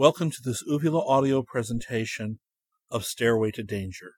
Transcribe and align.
Welcome 0.00 0.30
to 0.30 0.40
this 0.42 0.64
Uvula 0.66 1.04
audio 1.04 1.42
presentation 1.42 2.38
of 2.90 3.04
Stairway 3.04 3.50
to 3.50 3.62
Danger 3.62 4.12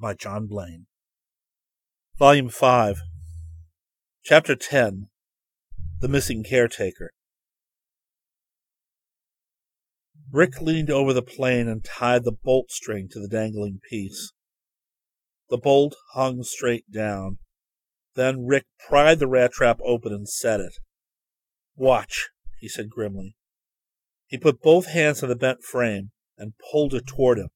by 0.00 0.14
John 0.14 0.46
Blaine. 0.46 0.86
Volume 2.18 2.48
5, 2.48 2.96
Chapter 4.24 4.56
10 4.56 5.08
The 6.00 6.08
Missing 6.08 6.44
Caretaker. 6.44 7.10
Rick 10.32 10.62
leaned 10.62 10.90
over 10.90 11.12
the 11.12 11.20
plane 11.20 11.68
and 11.68 11.84
tied 11.84 12.24
the 12.24 12.32
bolt 12.32 12.70
string 12.70 13.06
to 13.10 13.20
the 13.20 13.28
dangling 13.28 13.80
piece. 13.90 14.32
The 15.50 15.58
bolt 15.58 15.94
hung 16.14 16.42
straight 16.42 16.90
down. 16.90 17.36
Then 18.14 18.46
Rick 18.46 18.64
pried 18.88 19.18
the 19.18 19.28
rat 19.28 19.52
trap 19.52 19.78
open 19.84 20.10
and 20.10 20.26
set 20.26 20.60
it. 20.60 20.78
Watch, 21.76 22.30
he 22.58 22.66
said 22.66 22.88
grimly. 22.88 23.36
He 24.28 24.36
put 24.36 24.62
both 24.62 24.86
hands 24.86 25.22
on 25.22 25.30
the 25.30 25.36
bent 25.36 25.62
frame 25.62 26.10
and 26.36 26.52
pulled 26.70 26.94
it 26.94 27.06
toward 27.06 27.38
him. 27.38 27.48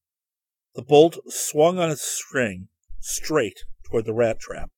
The 0.73 0.81
bolt 0.81 1.19
swung 1.27 1.77
on 1.77 1.91
its 1.91 2.01
string 2.01 2.67
straight 2.99 3.59
toward 3.85 4.05
the 4.05 4.13
rat 4.13 4.39
trap. 4.39 4.71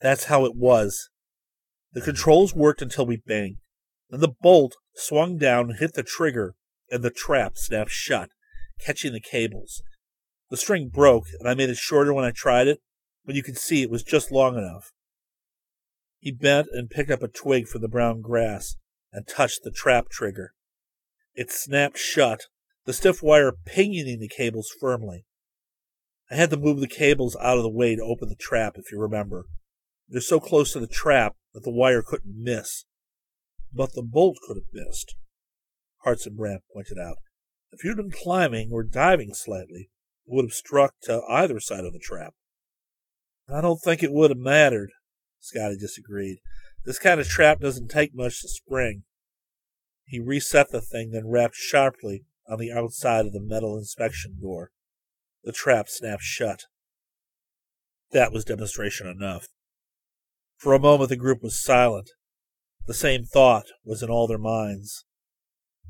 That's 0.00 0.24
how 0.24 0.44
it 0.44 0.54
was. 0.54 1.10
The 1.92 2.00
controls 2.00 2.54
worked 2.54 2.82
until 2.82 3.04
we 3.04 3.16
banged. 3.16 3.56
Then 4.10 4.20
the 4.20 4.34
bolt 4.40 4.76
swung 4.94 5.38
down 5.38 5.70
and 5.70 5.78
hit 5.78 5.94
the 5.94 6.04
trigger, 6.04 6.54
and 6.88 7.02
the 7.02 7.10
trap 7.10 7.56
snapped 7.56 7.90
shut, 7.90 8.30
catching 8.78 9.12
the 9.12 9.20
cables. 9.20 9.82
The 10.50 10.56
string 10.56 10.88
broke, 10.88 11.24
and 11.40 11.48
I 11.48 11.54
made 11.54 11.70
it 11.70 11.78
shorter 11.78 12.14
when 12.14 12.24
I 12.24 12.30
tried 12.30 12.68
it, 12.68 12.80
but 13.24 13.34
you 13.34 13.42
could 13.42 13.58
see 13.58 13.82
it 13.82 13.90
was 13.90 14.04
just 14.04 14.30
long 14.30 14.56
enough. 14.56 14.92
He 16.18 16.30
bent 16.30 16.68
and 16.72 16.90
picked 16.90 17.10
up 17.10 17.22
a 17.22 17.28
twig 17.28 17.66
from 17.66 17.80
the 17.80 17.88
brown 17.88 18.20
grass 18.20 18.76
and 19.12 19.26
touched 19.26 19.64
the 19.64 19.72
trap 19.72 20.08
trigger. 20.08 20.54
It 21.34 21.50
snapped 21.50 21.98
shut, 21.98 22.46
the 22.84 22.92
stiff 22.92 23.22
wire 23.22 23.52
pinioning 23.52 24.20
the 24.20 24.28
cables 24.28 24.70
firmly. 24.80 25.24
I 26.30 26.36
had 26.36 26.50
to 26.50 26.56
move 26.56 26.80
the 26.80 26.88
cables 26.88 27.36
out 27.40 27.58
of 27.58 27.62
the 27.62 27.70
way 27.70 27.94
to 27.94 28.02
open 28.02 28.28
the 28.28 28.34
trap, 28.34 28.74
if 28.76 28.90
you 28.90 28.98
remember. 28.98 29.46
They're 30.08 30.20
so 30.20 30.40
close 30.40 30.72
to 30.72 30.80
the 30.80 30.86
trap 30.86 31.36
that 31.54 31.62
the 31.62 31.70
wire 31.70 32.02
couldn't 32.02 32.42
miss. 32.42 32.84
But 33.72 33.94
the 33.94 34.02
bolt 34.02 34.38
could 34.46 34.56
have 34.56 34.72
missed, 34.72 35.14
Hartson 36.04 36.36
Brant 36.36 36.62
pointed 36.72 36.98
out. 36.98 37.16
If 37.70 37.84
you'd 37.84 37.96
been 37.96 38.10
climbing 38.10 38.70
or 38.70 38.82
diving 38.82 39.32
slightly, 39.32 39.90
it 40.26 40.34
would 40.34 40.44
have 40.44 40.52
struck 40.52 40.94
to 41.04 41.22
either 41.28 41.58
side 41.60 41.84
of 41.84 41.92
the 41.92 41.98
trap. 41.98 42.34
I 43.48 43.60
don't 43.60 43.80
think 43.80 44.02
it 44.02 44.12
would 44.12 44.30
have 44.30 44.38
mattered, 44.38 44.90
Scotty 45.40 45.76
disagreed. 45.76 46.38
This 46.84 46.98
kind 46.98 47.20
of 47.20 47.28
trap 47.28 47.60
doesn't 47.60 47.88
take 47.88 48.14
much 48.14 48.42
to 48.42 48.48
spring. 48.48 49.04
He 50.04 50.20
reset 50.20 50.70
the 50.70 50.80
thing, 50.80 51.10
then 51.10 51.28
rapped 51.28 51.54
sharply 51.54 52.24
on 52.48 52.58
the 52.58 52.72
outside 52.72 53.26
of 53.26 53.32
the 53.32 53.40
metal 53.40 53.76
inspection 53.76 54.38
door. 54.40 54.70
The 55.44 55.52
trap 55.52 55.88
snapped 55.88 56.22
shut. 56.22 56.64
That 58.12 58.32
was 58.32 58.44
demonstration 58.44 59.06
enough. 59.06 59.48
For 60.56 60.74
a 60.74 60.78
moment, 60.78 61.08
the 61.08 61.16
group 61.16 61.42
was 61.42 61.62
silent. 61.62 62.10
The 62.86 62.94
same 62.94 63.24
thought 63.24 63.66
was 63.84 64.02
in 64.02 64.10
all 64.10 64.26
their 64.26 64.38
minds. 64.38 65.04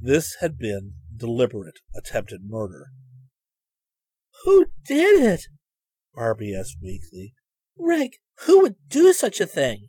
This 0.01 0.37
had 0.41 0.59
been 0.59 0.95
deliberate 1.15 1.81
attempted 1.95 2.43
murder. 2.45 2.87
Who 4.45 4.67
did 4.85 5.23
it? 5.23 5.47
Barbie 6.15 6.55
asked 6.55 6.77
weakly. 6.83 7.35
Rick, 7.79 8.19
who 8.41 8.61
would 8.63 8.77
do 8.89 9.13
such 9.13 9.41
a 9.41 9.47
thing? 9.47 9.89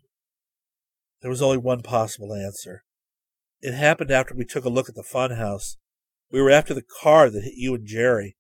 There 1.22 1.32
was 1.32 1.42
only 1.42 1.58
one 1.58 1.82
possible 1.82 2.34
answer. 2.34 2.84
It 3.64 3.76
happened 3.76 4.12
after 4.12 4.36
we 4.36 4.44
took 4.44 4.66
a 4.66 4.70
look 4.70 4.90
at 4.90 4.96
the 4.96 5.04
funhouse. 5.04 5.78
We 6.30 6.42
were 6.42 6.52
after 6.52 6.74
the 6.74 6.84
car 7.02 7.30
that 7.30 7.46
hit 7.46 7.54
you 7.56 7.74
and 7.74 7.88
Jerry. 7.88 8.36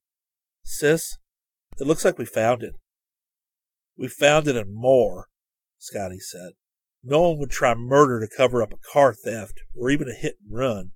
Sis, 0.63 1.17
it 1.79 1.87
looks 1.87 2.03
like 2.03 2.17
we 2.17 2.25
found 2.25 2.61
it. 2.61 2.73
We 3.97 4.09
found 4.09 4.49
it 4.49 4.57
and 4.57 4.75
more, 4.75 5.29
Scotty 5.77 6.19
said. 6.19 6.51
No 7.01 7.21
one 7.21 7.39
would 7.39 7.51
try 7.51 7.73
murder 7.73 8.19
to 8.19 8.35
cover 8.35 8.61
up 8.61 8.73
a 8.73 8.91
car 8.91 9.13
theft 9.13 9.61
or 9.73 9.89
even 9.89 10.09
a 10.09 10.13
hit 10.13 10.35
and 10.43 10.57
run. 10.57 10.91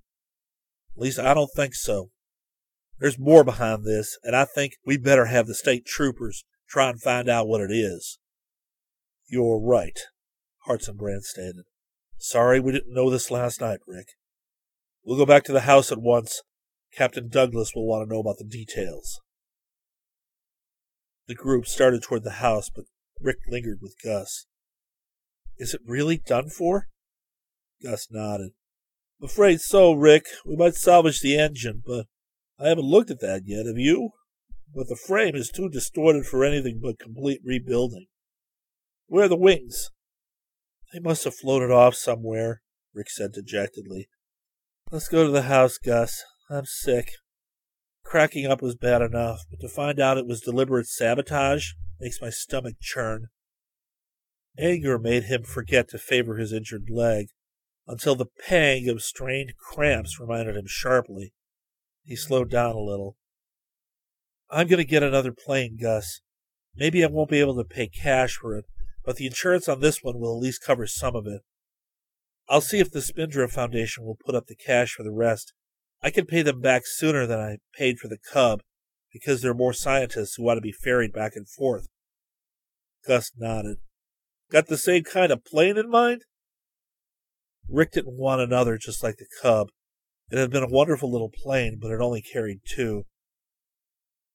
At 0.94 1.02
least 1.02 1.18
I 1.18 1.32
don't 1.32 1.50
think 1.56 1.74
so. 1.74 2.10
There's 2.98 3.18
more 3.18 3.44
behind 3.44 3.86
this, 3.86 4.18
and 4.22 4.36
I 4.36 4.44
think 4.44 4.74
we 4.84 4.98
better 4.98 5.26
have 5.26 5.46
the 5.46 5.54
state 5.54 5.86
troopers 5.86 6.44
try 6.68 6.90
and 6.90 7.00
find 7.00 7.30
out 7.30 7.48
what 7.48 7.62
it 7.62 7.72
is. 7.72 8.18
You're 9.26 9.58
right, 9.58 9.98
Hartson 10.66 10.98
Brant 10.98 11.24
stated. 11.24 11.64
Sorry 12.18 12.60
we 12.60 12.72
didn't 12.72 12.92
know 12.92 13.08
this 13.08 13.30
last 13.30 13.62
night, 13.62 13.78
Rick. 13.86 14.08
We'll 15.08 15.16
go 15.16 15.24
back 15.24 15.44
to 15.44 15.52
the 15.52 15.62
house 15.62 15.90
at 15.90 16.02
once. 16.02 16.42
Captain 16.94 17.30
Douglas 17.30 17.72
will 17.74 17.86
want 17.86 18.06
to 18.06 18.14
know 18.14 18.20
about 18.20 18.36
the 18.36 18.44
details. 18.44 19.22
The 21.26 21.34
group 21.34 21.66
started 21.66 22.02
toward 22.02 22.24
the 22.24 22.42
house, 22.42 22.68
but 22.68 22.84
Rick 23.18 23.38
lingered 23.48 23.78
with 23.80 23.94
Gus. 24.04 24.44
Is 25.56 25.72
it 25.72 25.80
really 25.86 26.18
done 26.18 26.50
for? 26.50 26.88
Gus 27.82 28.08
nodded. 28.10 28.50
I'm 29.18 29.24
afraid 29.24 29.62
so, 29.62 29.94
Rick. 29.94 30.26
We 30.44 30.56
might 30.56 30.74
salvage 30.74 31.22
the 31.22 31.38
engine, 31.38 31.82
but 31.86 32.04
I 32.60 32.68
haven't 32.68 32.84
looked 32.84 33.10
at 33.10 33.20
that 33.20 33.44
yet. 33.46 33.64
Have 33.64 33.78
you? 33.78 34.10
But 34.74 34.88
the 34.88 35.00
frame 35.06 35.34
is 35.34 35.48
too 35.48 35.70
distorted 35.70 36.26
for 36.26 36.44
anything 36.44 36.80
but 36.82 36.98
complete 36.98 37.40
rebuilding. 37.42 38.08
Where 39.06 39.24
are 39.24 39.28
the 39.28 39.36
wings? 39.38 39.88
They 40.92 41.00
must 41.00 41.24
have 41.24 41.34
floated 41.34 41.70
off 41.70 41.94
somewhere, 41.94 42.60
Rick 42.92 43.08
said 43.08 43.32
dejectedly. 43.32 44.10
Let's 44.90 45.08
go 45.08 45.26
to 45.26 45.30
the 45.30 45.42
house, 45.42 45.76
Gus. 45.76 46.24
I'm 46.48 46.64
sick. 46.64 47.10
Cracking 48.04 48.46
up 48.46 48.62
was 48.62 48.74
bad 48.74 49.02
enough, 49.02 49.42
but 49.50 49.60
to 49.60 49.68
find 49.68 50.00
out 50.00 50.16
it 50.16 50.26
was 50.26 50.40
deliberate 50.40 50.86
sabotage 50.86 51.72
makes 52.00 52.22
my 52.22 52.30
stomach 52.30 52.76
churn. 52.80 53.26
Anger 54.58 54.98
made 54.98 55.24
him 55.24 55.42
forget 55.42 55.90
to 55.90 55.98
favor 55.98 56.36
his 56.36 56.54
injured 56.54 56.88
leg, 56.88 57.26
until 57.86 58.14
the 58.14 58.30
pang 58.46 58.88
of 58.88 59.02
strained 59.02 59.52
cramps 59.58 60.18
reminded 60.18 60.56
him 60.56 60.66
sharply. 60.66 61.34
He 62.02 62.16
slowed 62.16 62.50
down 62.50 62.74
a 62.74 62.80
little. 62.80 63.18
I'm 64.48 64.68
going 64.68 64.78
to 64.78 64.88
get 64.88 65.02
another 65.02 65.32
plane, 65.32 65.76
Gus. 65.78 66.22
Maybe 66.74 67.04
I 67.04 67.08
won't 67.08 67.28
be 67.28 67.40
able 67.40 67.56
to 67.56 67.64
pay 67.64 67.88
cash 67.88 68.36
for 68.36 68.56
it, 68.56 68.64
but 69.04 69.16
the 69.16 69.26
insurance 69.26 69.68
on 69.68 69.80
this 69.80 70.02
one 70.02 70.18
will 70.18 70.34
at 70.34 70.42
least 70.42 70.64
cover 70.64 70.86
some 70.86 71.14
of 71.14 71.26
it. 71.26 71.42
I'll 72.48 72.60
see 72.60 72.78
if 72.78 72.90
the 72.90 73.02
Spindrift 73.02 73.52
Foundation 73.52 74.04
will 74.04 74.18
put 74.24 74.34
up 74.34 74.46
the 74.46 74.56
cash 74.56 74.92
for 74.92 75.02
the 75.02 75.12
rest. 75.12 75.52
I 76.02 76.10
can 76.10 76.26
pay 76.26 76.42
them 76.42 76.60
back 76.60 76.82
sooner 76.84 77.26
than 77.26 77.40
I 77.40 77.58
paid 77.74 77.98
for 77.98 78.08
the 78.08 78.18
Cub, 78.32 78.62
because 79.12 79.42
there 79.42 79.50
are 79.50 79.54
more 79.54 79.72
scientists 79.72 80.34
who 80.34 80.44
want 80.44 80.56
to 80.56 80.62
be 80.62 80.72
ferried 80.72 81.12
back 81.12 81.32
and 81.34 81.48
forth. 81.48 81.88
Gus 83.06 83.32
nodded. 83.36 83.78
Got 84.50 84.68
the 84.68 84.78
same 84.78 85.04
kind 85.04 85.30
of 85.30 85.44
plane 85.44 85.76
in 85.76 85.90
mind? 85.90 86.22
Rick 87.68 87.92
didn't 87.92 88.18
want 88.18 88.40
another 88.40 88.78
just 88.78 89.02
like 89.02 89.16
the 89.16 89.26
Cub. 89.42 89.68
It 90.30 90.38
had 90.38 90.50
been 90.50 90.62
a 90.62 90.68
wonderful 90.68 91.10
little 91.10 91.30
plane, 91.30 91.78
but 91.80 91.90
it 91.90 92.00
only 92.00 92.22
carried 92.22 92.60
two. 92.66 93.04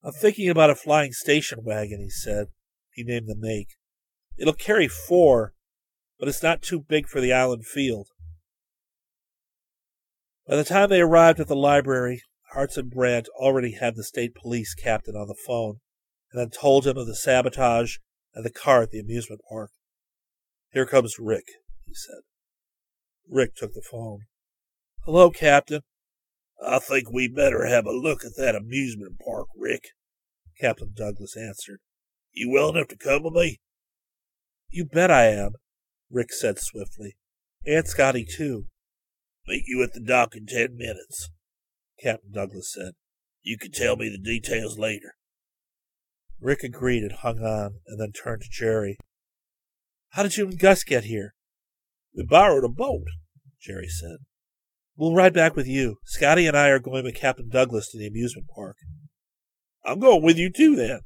I'm 0.03 0.11
thinking 0.11 0.49
about 0.49 0.69
a 0.69 0.75
flying 0.75 1.13
station 1.13 1.59
wagon, 1.63 1.99
he 1.99 2.09
said. 2.09 2.47
He 2.91 3.03
named 3.03 3.27
the 3.27 3.35
make. 3.37 3.69
It'll 4.37 4.53
carry 4.53 4.87
four, 4.87 5.53
but 6.19 6.27
it's 6.27 6.43
not 6.43 6.61
too 6.61 6.79
big 6.79 7.07
for 7.07 7.21
the 7.21 7.33
island 7.33 7.65
field. 7.65 8.07
By 10.47 10.55
the 10.55 10.63
time 10.63 10.89
they 10.89 11.01
arrived 11.01 11.39
at 11.39 11.47
the 11.47 11.55
library, 11.55 12.21
Hartson 12.53 12.89
Brant 12.89 13.27
already 13.35 13.73
had 13.73 13.95
the 13.95 14.03
state 14.03 14.35
police 14.35 14.73
captain 14.75 15.15
on 15.15 15.27
the 15.27 15.35
phone 15.47 15.79
and 16.31 16.41
then 16.41 16.49
told 16.49 16.85
him 16.85 16.97
of 16.97 17.07
the 17.07 17.15
sabotage 17.15 17.97
and 18.33 18.45
the 18.45 18.51
car 18.51 18.83
at 18.83 18.91
the 18.91 18.99
amusement 18.99 19.41
park. 19.49 19.71
Here 20.71 20.85
comes 20.85 21.17
Rick, 21.19 21.45
he 21.85 21.93
said. 21.93 22.21
Rick 23.29 23.55
took 23.55 23.73
the 23.73 23.83
phone. 23.89 24.21
Hello, 25.05 25.29
Captain. 25.29 25.81
I 26.65 26.79
think 26.79 27.11
we 27.11 27.27
better 27.27 27.65
have 27.65 27.85
a 27.85 27.91
look 27.91 28.23
at 28.23 28.35
that 28.37 28.55
amusement 28.55 29.19
park, 29.23 29.47
Rick, 29.57 29.89
Captain 30.59 30.93
Douglas 30.95 31.35
answered. 31.37 31.79
You 32.31 32.51
well 32.51 32.69
enough 32.69 32.87
to 32.89 32.97
come 32.97 33.23
with 33.23 33.33
me? 33.33 33.59
You 34.69 34.85
bet 34.85 35.11
I 35.11 35.27
am, 35.27 35.53
Rick 36.13 36.31
said 36.31 36.59
swiftly. 36.59 37.17
And 37.65 37.87
Scotty, 37.87 38.25
too. 38.25 38.67
Meet 39.47 39.63
you 39.67 39.83
at 39.83 39.93
the 39.93 39.99
dock 39.99 40.35
in 40.35 40.45
ten 40.45 40.77
minutes, 40.77 41.29
Captain 42.01 42.31
Douglas 42.31 42.71
said. 42.73 42.93
You 43.41 43.57
can 43.57 43.71
tell 43.71 43.97
me 43.97 44.07
the 44.07 44.17
details 44.17 44.77
later. 44.77 45.15
Rick 46.39 46.63
agreed 46.63 47.03
and 47.03 47.11
hung 47.11 47.39
on, 47.39 47.79
and 47.87 47.99
then 47.99 48.11
turned 48.11 48.43
to 48.43 48.49
Jerry. 48.49 48.97
How 50.11 50.23
did 50.23 50.37
you 50.37 50.45
and 50.45 50.59
Gus 50.59 50.83
get 50.83 51.05
here? 51.05 51.33
We 52.15 52.23
borrowed 52.23 52.63
a 52.63 52.69
boat, 52.69 53.07
Jerry 53.59 53.89
said. 53.89 54.17
We'll 54.95 55.15
ride 55.15 55.33
back 55.33 55.55
with 55.55 55.67
you. 55.67 55.97
Scotty 56.05 56.45
and 56.45 56.55
I 56.55 56.69
are 56.69 56.79
going 56.79 57.03
with 57.03 57.15
Captain 57.15 57.49
Douglas 57.49 57.89
to 57.89 57.97
the 57.97 58.07
amusement 58.07 58.47
park. 58.53 58.77
I'm 59.83 59.99
going 59.99 60.21
with 60.21 60.37
you 60.37 60.51
too, 60.51 60.75
then, 60.75 60.99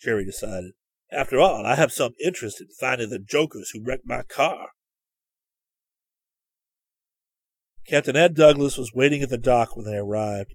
Jerry 0.00 0.24
decided. 0.24 0.72
After 1.12 1.40
all, 1.40 1.66
I 1.66 1.74
have 1.74 1.92
some 1.92 2.14
interest 2.24 2.60
in 2.60 2.68
finding 2.78 3.10
the 3.10 3.18
jokers 3.18 3.70
who 3.70 3.82
wrecked 3.82 4.06
my 4.06 4.22
car. 4.22 4.70
Captain 7.86 8.14
Ed 8.14 8.34
Douglas 8.34 8.78
was 8.78 8.94
waiting 8.94 9.22
at 9.22 9.30
the 9.30 9.38
dock 9.38 9.76
when 9.76 9.84
they 9.84 9.96
arrived. 9.96 10.54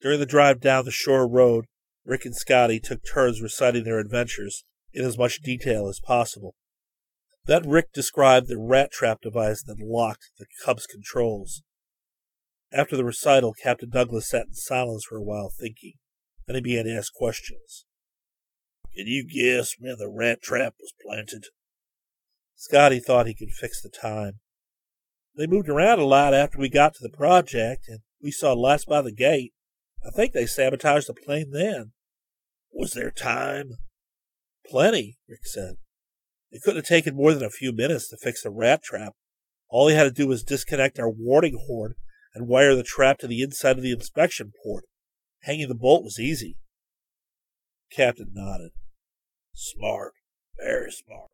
During 0.00 0.20
the 0.20 0.26
drive 0.26 0.60
down 0.60 0.84
the 0.84 0.92
shore 0.92 1.28
road, 1.28 1.64
Rick 2.04 2.24
and 2.24 2.36
Scotty 2.36 2.78
took 2.78 3.00
turns 3.04 3.40
reciting 3.40 3.84
their 3.84 3.98
adventures 3.98 4.64
in 4.92 5.04
as 5.04 5.18
much 5.18 5.40
detail 5.42 5.88
as 5.88 5.98
possible. 5.98 6.54
Then 7.46 7.68
Rick 7.68 7.92
described 7.92 8.48
the 8.48 8.58
rat 8.58 8.92
trap 8.92 9.20
device 9.22 9.62
that 9.64 9.80
locked 9.80 10.30
the 10.38 10.46
Cub's 10.64 10.86
controls. 10.86 11.62
After 12.72 12.96
the 12.96 13.04
recital, 13.04 13.52
Captain 13.54 13.90
Douglas 13.90 14.28
sat 14.28 14.46
in 14.46 14.54
silence 14.54 15.04
for 15.04 15.16
a 15.16 15.22
while 15.22 15.50
thinking. 15.50 15.94
Then 16.46 16.56
he 16.56 16.62
began 16.62 16.84
to 16.84 16.96
ask 16.96 17.12
questions. 17.12 17.84
Can 18.94 19.06
you 19.06 19.26
guess 19.26 19.74
where 19.78 19.96
the 19.96 20.08
rat 20.08 20.40
trap 20.42 20.74
was 20.78 20.92
planted? 21.04 21.46
Scotty 22.54 23.00
thought 23.00 23.26
he 23.26 23.34
could 23.34 23.50
fix 23.50 23.82
the 23.82 23.88
time. 23.88 24.40
They 25.36 25.48
moved 25.48 25.68
around 25.68 25.98
a 25.98 26.04
lot 26.04 26.32
after 26.32 26.58
we 26.58 26.68
got 26.68 26.94
to 26.94 27.02
the 27.02 27.14
project, 27.14 27.86
and 27.88 28.00
we 28.22 28.30
saw 28.30 28.52
lights 28.52 28.84
by 28.84 29.02
the 29.02 29.12
gate. 29.12 29.52
I 30.06 30.10
think 30.10 30.32
they 30.32 30.46
sabotaged 30.46 31.08
the 31.08 31.14
plane 31.14 31.50
then. 31.50 31.92
Was 32.72 32.92
there 32.92 33.10
time? 33.10 33.70
Plenty, 34.66 35.18
Rick 35.28 35.44
said. 35.44 35.74
It 36.52 36.62
couldn't 36.62 36.78
have 36.78 36.86
taken 36.86 37.16
more 37.16 37.34
than 37.34 37.42
a 37.42 37.50
few 37.50 37.72
minutes 37.72 38.08
to 38.08 38.16
fix 38.16 38.42
the 38.44 38.50
rat 38.50 38.84
trap. 38.84 39.14
All 39.68 39.88
he 39.88 39.96
had 39.96 40.04
to 40.04 40.12
do 40.12 40.28
was 40.28 40.44
disconnect 40.44 41.00
our 41.00 41.10
warning 41.10 41.58
horn 41.66 41.94
and 42.32 42.46
wire 42.46 42.76
the 42.76 42.84
trap 42.84 43.18
to 43.18 43.26
the 43.26 43.42
inside 43.42 43.76
of 43.76 43.82
the 43.82 43.90
inspection 43.90 44.52
port. 44.62 44.84
Hanging 45.42 45.68
the 45.68 45.74
bolt 45.74 46.04
was 46.04 46.20
easy. 46.20 46.56
Captain 47.90 48.30
nodded. 48.32 48.70
Smart. 49.54 50.12
Very 50.58 50.90
smart. 50.90 51.30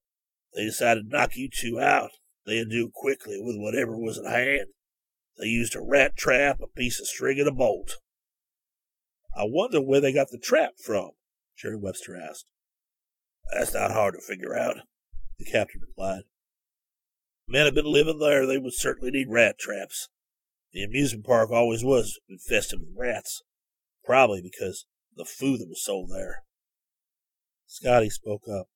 They 0.54 0.64
decided 0.64 1.10
to 1.10 1.16
knock 1.16 1.36
you 1.36 1.48
two 1.48 1.80
out. 1.80 2.10
They'd 2.46 2.70
do 2.70 2.90
quickly 2.92 3.38
with 3.40 3.56
whatever 3.58 3.96
was 3.96 4.18
at 4.18 4.30
hand. 4.30 4.68
They 5.38 5.46
used 5.46 5.74
a 5.74 5.80
rat 5.80 6.16
trap, 6.16 6.60
a 6.60 6.66
piece 6.66 7.00
of 7.00 7.06
string, 7.06 7.38
and 7.38 7.48
a 7.48 7.52
bolt. 7.52 7.96
I 9.36 9.44
wonder 9.44 9.80
where 9.80 10.00
they 10.00 10.12
got 10.12 10.28
the 10.30 10.38
trap 10.38 10.72
from, 10.84 11.10
Jerry 11.56 11.76
Webster 11.76 12.16
asked. 12.16 12.46
That's 13.52 13.74
not 13.74 13.92
hard 13.92 14.14
to 14.14 14.20
figure 14.20 14.56
out, 14.56 14.76
the 15.38 15.44
captain 15.44 15.80
replied. 15.80 16.22
Men 17.48 17.64
have 17.64 17.74
been 17.74 17.90
living 17.90 18.18
there, 18.18 18.46
they 18.46 18.58
would 18.58 18.74
certainly 18.74 19.10
need 19.10 19.28
rat 19.30 19.58
traps. 19.58 20.08
The 20.72 20.82
amusement 20.82 21.24
park 21.24 21.50
always 21.50 21.82
was 21.82 22.18
infested 22.28 22.80
with 22.80 22.96
rats, 22.96 23.42
probably 24.04 24.42
because 24.42 24.86
the 25.16 25.24
food 25.24 25.60
that 25.60 25.68
was 25.68 25.82
sold 25.82 26.10
there. 26.10 26.42
Scotty 27.70 28.10
spoke 28.10 28.42
up. 28.52 28.66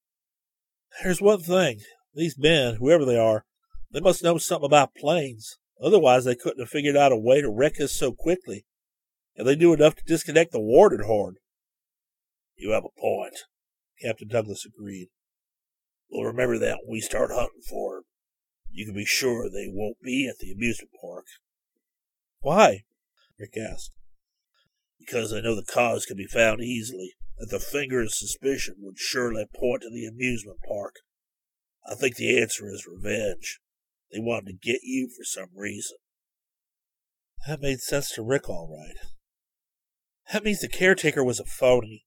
There's 1.03 1.21
one 1.21 1.41
thing. 1.41 1.81
These 2.15 2.39
men, 2.39 2.77
whoever 2.77 3.05
they 3.05 3.19
are, 3.19 3.45
they 3.91 3.99
must 3.99 4.23
know 4.23 4.39
something 4.39 4.67
about 4.67 4.95
planes. 4.95 5.59
Otherwise, 5.83 6.25
they 6.25 6.37
couldn't 6.37 6.61
have 6.61 6.69
figured 6.69 6.97
out 6.97 7.11
a 7.11 7.17
way 7.17 7.41
to 7.41 7.51
wreck 7.51 7.81
us 7.81 7.91
so 7.91 8.13
quickly. 8.13 8.65
And 9.35 9.49
they 9.49 9.57
knew 9.57 9.73
enough 9.73 9.97
to 9.97 10.05
disconnect 10.07 10.53
the 10.53 10.61
warning 10.61 11.05
horn. 11.05 11.35
You 12.57 12.71
have 12.71 12.85
a 12.85 13.01
point, 13.01 13.35
Captain 14.01 14.29
Douglas 14.29 14.65
agreed. 14.65 15.09
We'll 16.09 16.23
remember 16.23 16.57
that 16.61 16.79
when 16.85 16.93
we 16.93 17.01
start 17.01 17.33
hunting 17.33 17.63
for 17.69 17.97
them. 17.97 18.05
You 18.71 18.87
can 18.87 18.95
be 18.95 19.05
sure 19.05 19.51
they 19.51 19.69
won't 19.69 20.01
be 20.05 20.29
at 20.29 20.39
the 20.39 20.53
amusement 20.53 20.93
park. 21.01 21.25
Why? 22.43 22.85
Rick 23.41 23.57
asked. 23.57 23.91
Because 25.01 25.33
I 25.33 25.41
know 25.41 25.57
the 25.57 25.65
cause 25.65 26.07
can 26.07 26.17
be 26.17 26.29
found 26.29 26.61
easily, 26.61 27.15
that 27.39 27.51
the 27.51 27.59
finger 27.59 28.01
of 28.01 28.13
suspicion 28.13 28.77
would 28.79 28.99
surely 28.99 29.45
point 29.55 29.83
to 29.83 29.91
the 29.91 30.07
amusement 30.07 30.59
park. 30.67 30.97
I 31.87 31.95
think 31.95 32.17
the 32.17 32.41
answer 32.41 32.69
is 32.69 32.87
revenge. 32.87 33.61
They 34.13 34.21
wanted 34.21 34.47
to 34.47 34.53
get 34.73 34.81
you 34.83 35.09
for 35.09 35.25
some 35.25 35.49
reason. 35.55 35.97
That 37.47 37.61
made 37.61 37.81
sense 37.81 38.11
to 38.13 38.23
Rick 38.23 38.49
all 38.49 38.69
right. 38.71 38.97
That 40.33 40.45
means 40.45 40.61
the 40.61 40.69
caretaker 40.69 41.23
was 41.23 41.41
a 41.41 41.45
phony. 41.45 42.05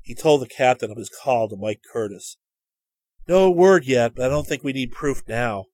He 0.00 0.14
told 0.14 0.40
the 0.40 0.48
captain 0.48 0.90
of 0.90 0.96
his 0.96 1.10
call 1.10 1.48
to 1.48 1.56
Mike 1.56 1.82
Curtis. 1.92 2.36
No 3.28 3.50
word 3.50 3.84
yet, 3.84 4.14
but 4.14 4.24
I 4.24 4.28
don't 4.28 4.46
think 4.46 4.64
we 4.64 4.72
need 4.72 4.90
proof 4.90 5.22
now. 5.28 5.66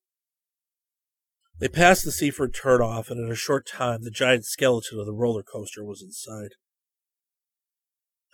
They 1.61 1.69
passed 1.69 2.05
the 2.05 2.11
Seaford 2.11 2.53
turnoff, 2.53 3.11
and 3.11 3.25
in 3.25 3.31
a 3.31 3.37
short 3.37 3.67
time 3.67 4.03
the 4.03 4.11
giant 4.11 4.45
skeleton 4.45 4.99
of 4.99 5.07
the 5.07 5.13
roller 5.13 5.45
coaster 5.45 5.85
was 5.85 6.03
in 6.03 6.11
sight. 6.11 6.51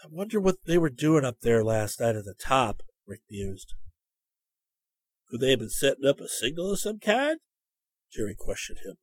I 0.02 0.08
wonder 0.11 0.41
what 0.41 0.56
they 0.64 0.79
were 0.79 0.88
doing 0.88 1.26
up 1.26 1.41
there 1.43 1.62
last 1.62 2.00
night 2.00 2.17
at 2.17 2.25
the 2.25 2.35
top, 2.35 2.82
Rick 3.06 3.20
mused. 3.31 3.75
Could 5.29 5.41
they 5.41 5.50
have 5.50 5.58
been 5.58 5.69
setting 5.69 6.06
up 6.06 6.20
a 6.20 6.29
signal 6.29 6.73
of 6.73 6.81
some 6.81 6.99
kind? 6.99 7.38
Jerry 8.11 8.35
questioned 8.38 8.79
him. 8.85 8.94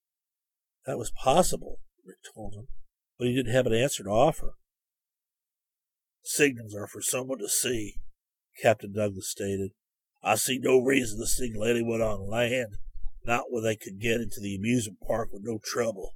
That 0.88 0.98
was 0.98 1.12
possible, 1.12 1.80
Rick 2.04 2.18
told 2.34 2.56
him, 2.56 2.68
but 3.20 3.28
he 3.28 3.36
didn't 3.36 3.54
have 3.54 3.68
an 3.68 3.74
answer 3.74 4.04
to 4.04 4.10
offer. 4.10 4.54
Signals 6.24 6.74
are 6.74 6.88
for 6.88 7.02
someone 7.02 7.38
to 7.40 7.48
see, 7.48 7.96
Captain 8.62 8.92
Douglas 8.92 9.30
stated. 9.30 9.72
I 10.24 10.36
see 10.36 10.60
no 10.60 10.80
reason 10.80 11.20
to 11.20 11.28
signal 11.28 11.64
anyone 11.64 12.02
on 12.02 12.28
land, 12.28 12.78
not 13.24 13.46
when 13.52 13.64
they 13.64 13.76
could 13.76 14.00
get 14.02 14.20
into 14.20 14.42
the 14.42 14.56
amusement 14.56 15.00
park 15.06 15.30
with 15.32 15.44
no 15.46 15.60
trouble. 15.64 16.16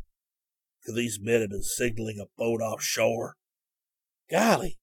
Could 0.84 0.96
these 0.96 1.20
men 1.22 1.42
have 1.42 1.52
been 1.52 1.62
signaling 1.62 2.20
a 2.20 2.26
boat 2.36 2.62
offshore? 2.62 3.36
Golly, 4.30 4.80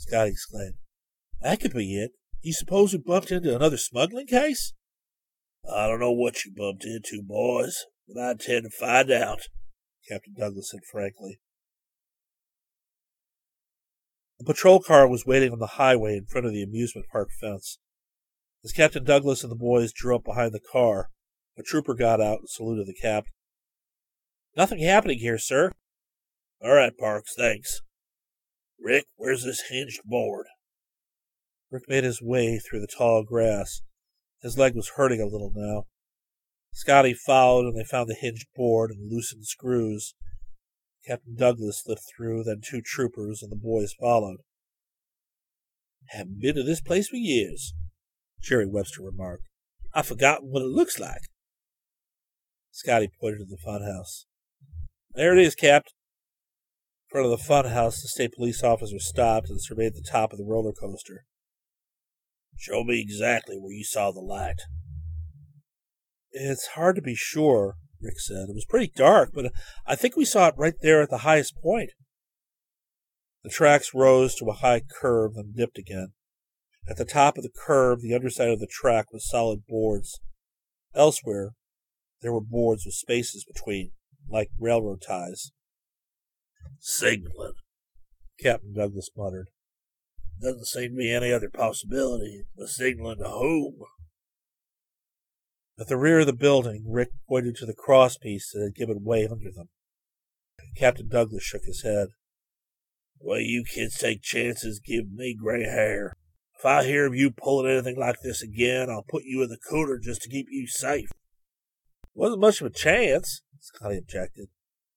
Scott 0.00 0.28
exclaimed. 0.28 0.76
That 1.42 1.60
could 1.60 1.74
be 1.74 1.96
it. 1.96 2.12
You 2.40 2.54
suppose 2.54 2.92
we 2.92 2.98
bumped 2.98 3.30
into 3.30 3.54
another 3.54 3.76
smuggling 3.76 4.26
case? 4.26 4.72
I 5.70 5.86
don't 5.86 6.00
know 6.00 6.10
what 6.10 6.42
you 6.44 6.52
bumped 6.56 6.86
into, 6.86 7.22
boys, 7.22 7.84
but 8.08 8.18
I 8.18 8.30
intend 8.30 8.64
to 8.64 8.70
find 8.70 9.10
out, 9.10 9.42
Captain 10.08 10.34
Douglas 10.38 10.70
said 10.70 10.80
frankly. 10.90 11.38
A 14.40 14.44
patrol 14.44 14.80
car 14.80 15.06
was 15.06 15.26
waiting 15.26 15.52
on 15.52 15.58
the 15.58 15.66
highway 15.66 16.16
in 16.16 16.24
front 16.24 16.46
of 16.46 16.54
the 16.54 16.62
amusement 16.62 17.06
park 17.12 17.28
fence. 17.38 17.78
As 18.64 18.72
Captain 18.72 19.04
Douglas 19.04 19.42
and 19.42 19.52
the 19.52 19.56
boys 19.56 19.92
drew 19.92 20.16
up 20.16 20.24
behind 20.24 20.52
the 20.52 20.60
car, 20.60 21.10
a 21.58 21.62
trooper 21.62 21.92
got 21.92 22.22
out 22.22 22.38
and 22.38 22.48
saluted 22.48 22.86
the 22.86 22.94
captain. 22.94 23.34
Nothing 24.56 24.80
happening 24.80 25.18
here, 25.18 25.38
sir. 25.38 25.72
All 26.62 26.72
right, 26.72 26.96
Parks, 26.96 27.34
thanks. 27.36 27.82
Rick, 28.82 29.06
where's 29.16 29.44
this 29.44 29.64
hinged 29.68 30.00
board? 30.04 30.46
Rick 31.70 31.84
made 31.88 32.04
his 32.04 32.22
way 32.22 32.58
through 32.58 32.80
the 32.80 32.86
tall 32.86 33.22
grass. 33.22 33.82
His 34.42 34.56
leg 34.56 34.74
was 34.74 34.92
hurting 34.96 35.20
a 35.20 35.26
little 35.26 35.52
now. 35.54 35.84
Scotty 36.72 37.14
followed, 37.14 37.66
and 37.66 37.76
they 37.76 37.84
found 37.84 38.08
the 38.08 38.14
hinged 38.14 38.46
board 38.56 38.90
and 38.90 39.10
loosened 39.10 39.46
screws. 39.46 40.14
Captain 41.06 41.34
Douglas 41.36 41.82
slipped 41.82 42.04
through, 42.16 42.44
then 42.44 42.60
two 42.62 42.80
troopers 42.80 43.42
and 43.42 43.50
the 43.50 43.56
boys 43.56 43.92
followed. 43.92 44.38
Haven't 46.08 46.40
been 46.40 46.54
to 46.56 46.62
this 46.62 46.80
place 46.80 47.08
for 47.08 47.16
years, 47.16 47.74
Jerry 48.40 48.66
Webster 48.66 49.02
remarked. 49.02 49.48
I've 49.94 50.06
forgotten 50.06 50.50
what 50.50 50.62
it 50.62 50.66
looks 50.66 50.98
like. 50.98 51.22
Scotty 52.70 53.10
pointed 53.20 53.38
to 53.38 53.44
the 53.44 53.56
funhouse. 53.56 54.24
There 55.14 55.36
it 55.36 55.44
is, 55.44 55.54
Captain. 55.54 55.92
Front 57.10 57.26
of 57.26 57.30
the 57.30 57.44
funhouse, 57.44 58.02
the 58.02 58.08
state 58.08 58.34
police 58.34 58.62
officer 58.62 59.00
stopped 59.00 59.50
and 59.50 59.60
surveyed 59.60 59.94
the 59.94 60.08
top 60.08 60.32
of 60.32 60.38
the 60.38 60.44
roller 60.44 60.72
coaster. 60.72 61.24
Show 62.56 62.84
me 62.84 63.00
exactly 63.00 63.56
where 63.56 63.72
you 63.72 63.84
saw 63.84 64.12
the 64.12 64.20
light. 64.20 64.60
It's 66.30 66.68
hard 66.68 66.94
to 66.96 67.02
be 67.02 67.16
sure, 67.16 67.74
Rick 68.00 68.20
said. 68.20 68.48
It 68.48 68.54
was 68.54 68.66
pretty 68.68 68.92
dark, 68.94 69.30
but 69.34 69.50
I 69.86 69.96
think 69.96 70.16
we 70.16 70.24
saw 70.24 70.48
it 70.48 70.54
right 70.56 70.74
there 70.82 71.02
at 71.02 71.10
the 71.10 71.18
highest 71.18 71.56
point. 71.60 71.90
The 73.42 73.50
tracks 73.50 73.90
rose 73.92 74.36
to 74.36 74.44
a 74.46 74.52
high 74.52 74.80
curve 74.80 75.32
and 75.34 75.56
dipped 75.56 75.78
again. 75.78 76.12
At 76.88 76.96
the 76.96 77.04
top 77.04 77.36
of 77.36 77.42
the 77.42 77.50
curve, 77.50 78.02
the 78.02 78.14
underside 78.14 78.50
of 78.50 78.60
the 78.60 78.68
track 78.70 79.12
was 79.12 79.28
solid 79.28 79.66
boards. 79.66 80.20
Elsewhere, 80.94 81.52
there 82.22 82.32
were 82.32 82.40
boards 82.40 82.84
with 82.84 82.94
spaces 82.94 83.44
between, 83.44 83.92
like 84.28 84.50
railroad 84.58 85.02
ties. 85.04 85.50
Signaling, 86.82 87.52
Captain 88.40 88.72
Douglas 88.72 89.10
muttered. 89.14 89.48
Doesn't 90.40 90.64
seem 90.64 90.92
to 90.92 90.96
be 90.96 91.12
any 91.12 91.30
other 91.30 91.50
possibility 91.50 92.44
but 92.56 92.68
signaling 92.68 93.18
to 93.18 93.28
home. 93.28 93.80
At 95.78 95.88
the 95.88 95.98
rear 95.98 96.20
of 96.20 96.26
the 96.26 96.32
building, 96.32 96.84
Rick 96.88 97.10
pointed 97.28 97.56
to 97.56 97.66
the 97.66 97.74
crosspiece 97.74 98.50
that 98.52 98.62
had 98.62 98.74
given 98.74 99.04
way 99.04 99.28
under 99.30 99.50
them. 99.50 99.68
Captain 100.74 101.06
Douglas 101.06 101.42
shook 101.42 101.64
his 101.64 101.82
head. 101.82 102.08
The 103.20 103.28
way 103.28 103.40
you 103.40 103.62
kids 103.64 103.98
take 103.98 104.22
chances 104.22 104.80
give 104.80 105.12
me 105.12 105.36
gray 105.38 105.64
hair. 105.64 106.14
If 106.58 106.64
I 106.64 106.84
hear 106.84 107.06
of 107.06 107.14
you 107.14 107.30
pulling 107.30 107.70
anything 107.70 107.98
like 107.98 108.20
this 108.22 108.42
again, 108.42 108.88
I'll 108.88 109.04
put 109.06 109.24
you 109.24 109.42
in 109.42 109.50
the 109.50 109.58
cooler 109.58 109.98
just 109.98 110.22
to 110.22 110.30
keep 110.30 110.46
you 110.50 110.66
safe. 110.66 111.10
Wasn't 112.14 112.40
much 112.40 112.62
of 112.62 112.66
a 112.68 112.70
chance, 112.70 113.42
Scotty 113.58 113.98
objected. 113.98 114.48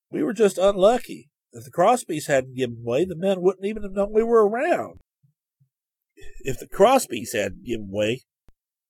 We 0.10 0.24
were 0.24 0.34
just 0.34 0.58
unlucky. 0.58 1.30
If 1.54 1.66
the 1.66 1.72
crosspiece 1.72 2.28
hadn't 2.28 2.56
given 2.56 2.84
way, 2.84 3.06
the 3.06 3.16
men 3.16 3.42
wouldn't 3.42 3.66
even 3.66 3.84
have 3.84 3.92
known 3.92 4.12
we 4.12 4.24
were 4.24 4.48
around. 4.48 5.00
If 6.42 6.60
the 6.60 6.68
crosspiece 6.68 7.34
hadn't 7.34 7.66
given 7.66 7.90
way, 7.92 8.24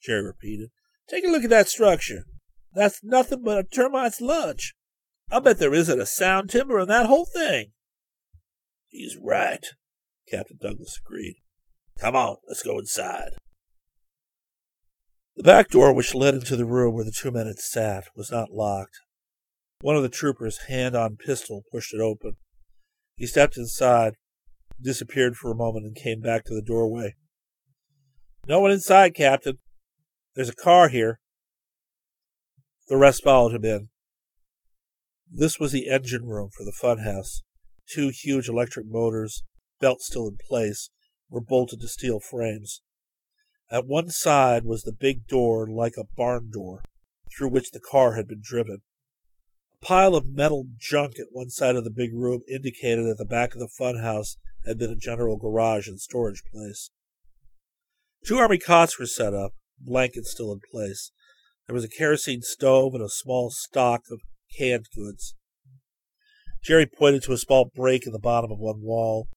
Jerry 0.01 0.23
repeated, 0.23 0.69
take 1.09 1.25
a 1.25 1.27
look 1.27 1.43
at 1.43 1.49
that 1.49 1.67
structure. 1.67 2.23
That's 2.73 3.03
nothing 3.03 3.43
but 3.43 3.57
a 3.57 3.63
termite's 3.63 4.21
lunch. 4.21 4.73
I 5.29 5.39
bet 5.39 5.59
there 5.59 5.73
isn't 5.73 5.99
a 5.99 6.05
sound 6.05 6.49
timber 6.49 6.79
in 6.79 6.87
that 6.87 7.07
whole 7.07 7.25
thing. 7.25 7.71
He's 8.87 9.17
right, 9.21 9.65
Captain 10.29 10.57
Douglas 10.61 10.99
agreed. 11.05 11.35
Come 11.99 12.15
on, 12.15 12.37
let's 12.47 12.63
go 12.63 12.79
inside. 12.79 13.31
The 15.35 15.43
back 15.43 15.69
door, 15.69 15.93
which 15.93 16.15
led 16.15 16.35
into 16.35 16.55
the 16.55 16.65
room 16.65 16.93
where 16.93 17.03
the 17.03 17.11
two 17.11 17.31
men 17.31 17.47
had 17.47 17.59
sat, 17.59 18.05
was 18.15 18.31
not 18.31 18.51
locked. 18.51 18.99
One 19.81 19.95
of 19.95 20.03
the 20.03 20.09
troopers, 20.09 20.65
hand 20.67 20.95
on 20.95 21.17
pistol, 21.17 21.63
pushed 21.71 21.93
it 21.93 21.99
open. 21.99 22.35
He 23.23 23.27
stepped 23.27 23.55
inside, 23.55 24.15
disappeared 24.81 25.37
for 25.37 25.49
a 25.49 25.55
moment, 25.55 25.85
and 25.85 25.95
came 25.95 26.19
back 26.19 26.43
to 26.43 26.53
the 26.53 26.61
doorway. 26.61 27.15
No 28.49 28.59
one 28.59 28.69
inside, 28.69 29.15
Captain. 29.15 29.59
There's 30.35 30.49
a 30.49 30.53
car 30.53 30.89
here. 30.89 31.21
The 32.89 32.97
rest 32.97 33.23
followed 33.23 33.55
him 33.55 33.63
in. 33.63 33.87
This 35.31 35.57
was 35.57 35.71
the 35.71 35.87
engine 35.87 36.25
room 36.25 36.49
for 36.49 36.65
the 36.65 36.73
funhouse. 36.73 37.43
Two 37.89 38.09
huge 38.09 38.49
electric 38.49 38.87
motors, 38.89 39.45
belts 39.79 40.07
still 40.07 40.27
in 40.27 40.35
place, 40.45 40.89
were 41.29 41.39
bolted 41.39 41.79
to 41.79 41.87
steel 41.87 42.19
frames. 42.19 42.81
At 43.71 43.87
one 43.87 44.09
side 44.09 44.65
was 44.65 44.83
the 44.83 44.91
big 44.91 45.27
door 45.27 45.65
like 45.65 45.95
a 45.97 46.13
barn 46.17 46.49
door, 46.51 46.83
through 47.33 47.51
which 47.51 47.71
the 47.71 47.79
car 47.79 48.15
had 48.15 48.27
been 48.27 48.41
driven. 48.43 48.81
A 49.83 49.85
pile 49.85 50.15
of 50.15 50.29
metal 50.29 50.67
junk 50.79 51.19
at 51.19 51.27
one 51.33 51.49
side 51.49 51.75
of 51.75 51.83
the 51.83 51.89
big 51.89 52.13
room 52.13 52.43
indicated 52.47 53.05
that 53.05 53.17
the 53.17 53.25
back 53.25 53.53
of 53.53 53.59
the 53.59 53.67
funhouse 53.67 54.37
had 54.65 54.77
been 54.77 54.89
a 54.89 54.95
general 54.95 55.35
garage 55.35 55.89
and 55.89 55.99
storage 55.99 56.41
place. 56.53 56.89
Two 58.25 58.37
army 58.37 58.59
cots 58.59 58.97
were 58.97 59.05
set 59.05 59.33
up, 59.33 59.51
blankets 59.77 60.31
still 60.31 60.53
in 60.53 60.61
place. 60.71 61.11
There 61.67 61.73
was 61.73 61.83
a 61.83 61.89
kerosene 61.89 62.43
stove 62.43 62.93
and 62.93 63.03
a 63.03 63.09
small 63.09 63.49
stock 63.49 64.03
of 64.09 64.21
canned 64.57 64.87
goods. 64.95 65.35
Jerry 66.63 66.85
pointed 66.85 67.23
to 67.23 67.33
a 67.33 67.37
small 67.37 67.69
break 67.75 68.05
in 68.05 68.13
the 68.13 68.19
bottom 68.19 68.53
of 68.53 68.59
one 68.59 68.81
wall. 68.81 69.27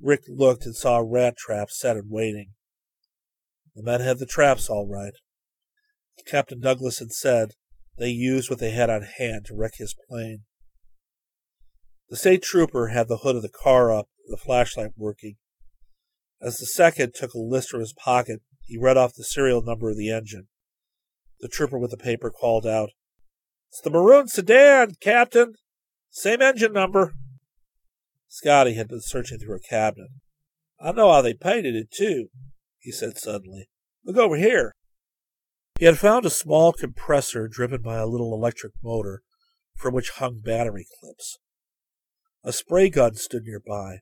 Rick 0.00 0.22
looked 0.28 0.64
and 0.64 0.74
saw 0.74 0.96
a 0.96 1.04
rat 1.04 1.36
trap 1.36 1.68
set 1.68 1.98
and 1.98 2.10
waiting. 2.10 2.52
The 3.76 3.82
men 3.82 4.00
had 4.00 4.18
the 4.18 4.24
traps 4.24 4.70
all 4.70 4.88
right. 4.88 5.12
Captain 6.26 6.58
Douglas 6.58 7.00
had 7.00 7.12
said 7.12 7.50
they 7.98 8.08
used 8.08 8.50
what 8.50 8.58
they 8.58 8.70
had 8.70 8.90
on 8.90 9.02
hand 9.02 9.46
to 9.46 9.54
wreck 9.54 9.74
his 9.76 9.94
plane. 10.08 10.44
The 12.08 12.16
state 12.16 12.42
trooper 12.42 12.88
had 12.88 13.08
the 13.08 13.18
hood 13.18 13.36
of 13.36 13.42
the 13.42 13.48
car 13.48 13.92
up, 13.92 14.08
the 14.28 14.36
flashlight 14.36 14.92
working. 14.96 15.36
As 16.40 16.56
the 16.56 16.66
second 16.66 17.14
took 17.14 17.34
a 17.34 17.38
list 17.38 17.70
from 17.70 17.80
his 17.80 17.92
pocket, 17.92 18.40
he 18.62 18.78
read 18.78 18.96
off 18.96 19.14
the 19.14 19.24
serial 19.24 19.62
number 19.62 19.90
of 19.90 19.96
the 19.96 20.10
engine. 20.10 20.48
The 21.40 21.48
trooper 21.48 21.78
with 21.78 21.90
the 21.90 21.96
paper 21.96 22.30
called 22.30 22.66
out, 22.66 22.90
It's 23.68 23.80
the 23.80 23.90
maroon 23.90 24.28
sedan, 24.28 24.92
Captain. 25.00 25.54
Same 26.10 26.42
engine 26.42 26.72
number. 26.72 27.14
Scotty 28.28 28.74
had 28.74 28.88
been 28.88 29.00
searching 29.00 29.38
through 29.38 29.56
a 29.56 29.60
cabinet. 29.60 30.10
I 30.80 30.92
know 30.92 31.12
how 31.12 31.22
they 31.22 31.34
painted 31.34 31.76
it, 31.76 31.90
too, 31.90 32.28
he 32.78 32.90
said 32.90 33.18
suddenly. 33.18 33.68
Look 34.04 34.16
over 34.16 34.36
here. 34.36 34.74
He 35.80 35.86
had 35.86 35.98
found 35.98 36.26
a 36.26 36.30
small 36.30 36.74
compressor 36.74 37.48
driven 37.48 37.80
by 37.80 37.96
a 37.96 38.06
little 38.06 38.34
electric 38.34 38.74
motor 38.84 39.22
from 39.74 39.94
which 39.94 40.10
hung 40.10 40.40
battery 40.40 40.86
clips. 41.00 41.38
A 42.44 42.52
spray 42.52 42.90
gun 42.90 43.14
stood 43.14 43.44
nearby. 43.44 44.00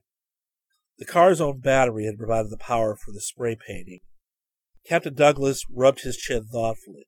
The 0.97 1.05
car's 1.05 1.39
own 1.39 1.61
battery 1.61 2.03
had 2.03 2.17
provided 2.17 2.51
the 2.51 2.57
power 2.57 2.97
for 2.97 3.13
the 3.13 3.21
spray 3.21 3.55
painting. 3.55 4.01
Captain 4.85 5.13
Douglas 5.13 5.63
rubbed 5.73 6.01
his 6.01 6.17
chin 6.17 6.47
thoughtfully. 6.51 7.07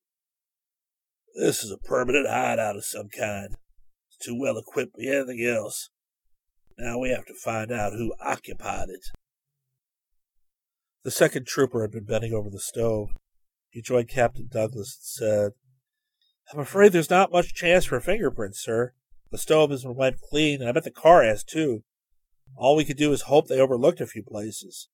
This 1.36 1.66
is 1.66 1.72
a 1.72 1.78
permanent 1.78 2.30
hideout 2.30 2.78
of 2.78 2.86
some 2.86 3.10
kind. 3.10 3.58
It's 4.08 4.26
too 4.26 4.40
well 4.40 4.58
equipped 4.58 4.96
for 4.96 5.02
anything 5.02 5.46
else. 5.46 5.90
Now 6.78 6.98
we 6.98 7.10
have 7.10 7.26
to 7.26 7.34
find 7.34 7.74
out 7.74 7.92
who 7.92 8.14
occupied 8.24 8.88
it. 8.88 9.04
The 11.04 11.12
second 11.12 11.46
trooper 11.46 11.82
had 11.82 11.92
been 11.92 12.06
bending 12.06 12.32
over 12.34 12.50
the 12.50 12.62
stove. 12.62 13.10
He 13.72 13.82
joined 13.82 14.10
Captain 14.10 14.48
Douglas 14.52 14.98
and 15.00 15.30
said, 15.30 15.52
I'm 16.54 16.60
afraid 16.60 16.92
there's 16.92 17.10
not 17.10 17.32
much 17.32 17.54
chance 17.54 17.86
for 17.86 18.00
fingerprints, 18.02 18.62
sir. 18.62 18.94
The 19.32 19.38
stove 19.38 19.72
has 19.72 19.84
been 19.84 19.96
wiped 19.96 20.20
clean, 20.30 20.60
and 20.60 20.70
I 20.70 20.74
bet 20.74 20.84
the 20.84 20.92
car 20.92 21.24
has 21.24 21.44
too. 21.44 21.84
All 22.58 22.76
we 22.76 22.84
could 22.84 22.98
do 22.98 23.14
is 23.14 23.24
hope 23.24 23.48
they 23.48 23.60
overlooked 23.60 24.02
a 24.02 24.06
few 24.06 24.24
places. 24.24 24.90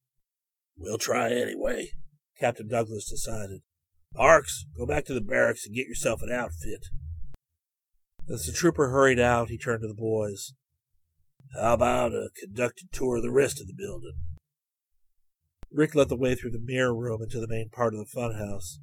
We'll 0.77 0.99
try 0.99 1.31
anyway, 1.31 1.89
Captain 2.39 2.67
Douglas 2.67 3.09
decided. 3.09 3.61
Parks, 4.13 4.65
go 4.77 4.85
back 4.85 5.05
to 5.05 5.13
the 5.15 5.21
barracks 5.21 5.65
and 5.65 5.75
get 5.75 5.87
yourself 5.87 6.21
an 6.21 6.31
outfit. 6.31 6.85
As 8.29 8.45
the 8.45 8.51
trooper 8.51 8.89
hurried 8.89 9.19
out, 9.19 9.49
he 9.49 9.57
turned 9.57 9.81
to 9.81 9.87
the 9.87 9.95
boys. 9.95 10.53
How 11.55 11.73
about 11.73 12.13
a 12.13 12.29
conducted 12.39 12.91
tour 12.91 13.17
of 13.17 13.23
the 13.23 13.31
rest 13.31 13.59
of 13.59 13.65
the 13.65 13.73
building? 13.75 14.13
Rick 15.71 15.95
led 15.95 16.09
the 16.09 16.15
way 16.15 16.33
through 16.33 16.51
the 16.51 16.61
mirror 16.63 16.95
room 16.95 17.21
into 17.21 17.39
the 17.39 17.47
main 17.47 17.69
part 17.69 17.93
of 17.93 17.99
the 17.99 18.05
funhouse. 18.05 18.79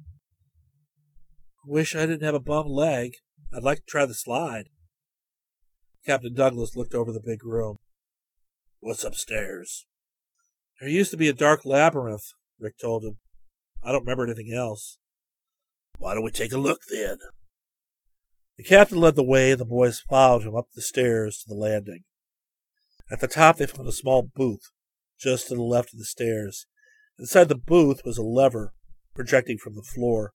I 1.65 1.71
wish 1.71 1.95
I 1.95 2.05
didn't 2.05 2.23
have 2.23 2.35
a 2.35 2.39
bum 2.39 2.67
leg. 2.67 3.13
I'd 3.53 3.63
like 3.63 3.79
to 3.79 3.85
try 3.85 4.05
the 4.05 4.13
slide. 4.13 4.69
Captain 6.05 6.33
Douglas 6.33 6.75
looked 6.75 6.93
over 6.93 7.11
the 7.11 7.21
big 7.23 7.43
room. 7.43 7.77
What's 8.79 9.03
upstairs? 9.03 9.87
There 10.79 10.89
used 10.89 11.11
to 11.11 11.17
be 11.17 11.27
a 11.27 11.33
dark 11.33 11.65
labyrinth, 11.65 12.33
Rick 12.59 12.77
told 12.77 13.03
him. 13.03 13.17
I 13.83 13.91
don't 13.91 14.01
remember 14.01 14.25
anything 14.25 14.53
else. 14.53 14.97
Why 15.97 16.13
don't 16.13 16.23
we 16.23 16.31
take 16.31 16.51
a 16.51 16.57
look 16.57 16.81
then? 16.91 17.17
The 18.57 18.63
captain 18.63 18.99
led 18.99 19.15
the 19.15 19.23
way, 19.23 19.51
and 19.51 19.59
the 19.59 19.65
boys 19.65 20.03
followed 20.07 20.43
him 20.43 20.55
up 20.55 20.67
the 20.75 20.81
stairs 20.81 21.39
to 21.39 21.49
the 21.49 21.59
landing. 21.59 22.03
At 23.11 23.19
the 23.19 23.27
top, 23.27 23.57
they 23.57 23.65
found 23.65 23.87
a 23.87 23.91
small 23.91 24.21
booth, 24.21 24.71
just 25.19 25.47
to 25.47 25.55
the 25.55 25.63
left 25.63 25.93
of 25.93 25.99
the 25.99 26.05
stairs. 26.05 26.67
Inside 27.17 27.49
the 27.49 27.55
booth 27.55 28.01
was 28.03 28.17
a 28.17 28.23
lever 28.23 28.73
projecting 29.13 29.57
from 29.57 29.75
the 29.75 29.81
floor. 29.81 30.33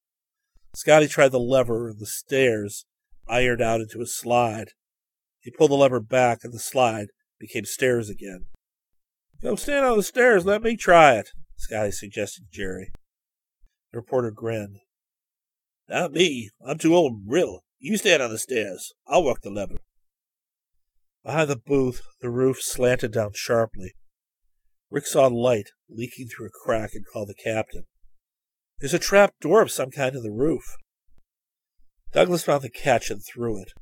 Scotty 0.75 1.08
tried 1.08 1.32
the 1.32 1.40
lever, 1.40 1.90
and 1.90 2.00
the 2.00 2.06
stairs 2.06 2.87
ironed 3.28 3.60
out 3.60 3.80
into 3.80 4.00
a 4.00 4.06
slide. 4.06 4.70
He 5.40 5.50
pulled 5.50 5.70
the 5.70 5.76
lever 5.76 6.00
back, 6.00 6.40
and 6.42 6.52
the 6.52 6.58
slide 6.58 7.08
became 7.38 7.64
stairs 7.64 8.08
again. 8.08 8.46
Come 9.42 9.56
stand 9.56 9.84
on 9.87 9.96
the 9.96 10.02
stairs. 10.02 10.44
Let 10.44 10.62
me 10.62 10.76
try 10.76 11.14
it, 11.14 11.30
Scotty 11.56 11.90
suggested 11.90 12.44
to 12.44 12.56
Jerry. 12.56 12.92
The 13.92 13.99
reporter 13.99 14.30
grinned. 14.30 14.78
Not 15.88 16.12
me. 16.12 16.50
I'm 16.64 16.78
too 16.78 16.94
old 16.94 17.26
brittle. 17.26 17.64
You 17.78 17.96
stand 17.96 18.22
on 18.22 18.30
the 18.30 18.38
stairs. 18.38 18.92
I'll 19.06 19.25
work 19.25 19.40
the 19.42 19.50
lever. 19.50 19.78
Behind 21.25 21.50
the 21.50 21.56
booth, 21.56 22.02
the 22.20 22.30
roof 22.30 22.62
slanted 22.62 23.12
down 23.12 23.32
sharply. 23.34 23.94
Rick 24.90 25.06
saw 25.06 25.28
light 25.28 25.70
leaking 25.88 26.28
through 26.28 26.47
a 26.47 26.64
crack 26.64 26.94
and 26.94 27.04
called 27.06 27.28
the 27.28 27.35
captain. 27.35 27.85
There's 28.80 28.94
a 28.94 28.99
trap 28.99 29.35
door 29.40 29.62
of 29.62 29.70
some 29.70 29.90
kind 29.90 30.16
in 30.16 30.23
the 30.23 30.32
roof. 30.32 30.76
Douglas 32.12 32.42
found 32.42 32.62
the 32.62 32.70
catch 32.70 33.11
and 33.11 33.23
threw 33.25 33.61
it. 33.61 33.73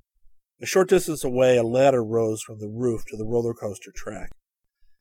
A 0.61 0.67
short 0.67 0.89
distance 0.89 1.25
away, 1.25 1.57
a 1.57 1.63
ladder 1.63 2.05
rose 2.05 2.43
from 2.43 2.59
the 2.59 2.69
roof 2.69 3.05
to 3.07 3.17
the 3.17 3.25
roller 3.25 3.55
coaster 3.55 3.93
track. 3.95 4.31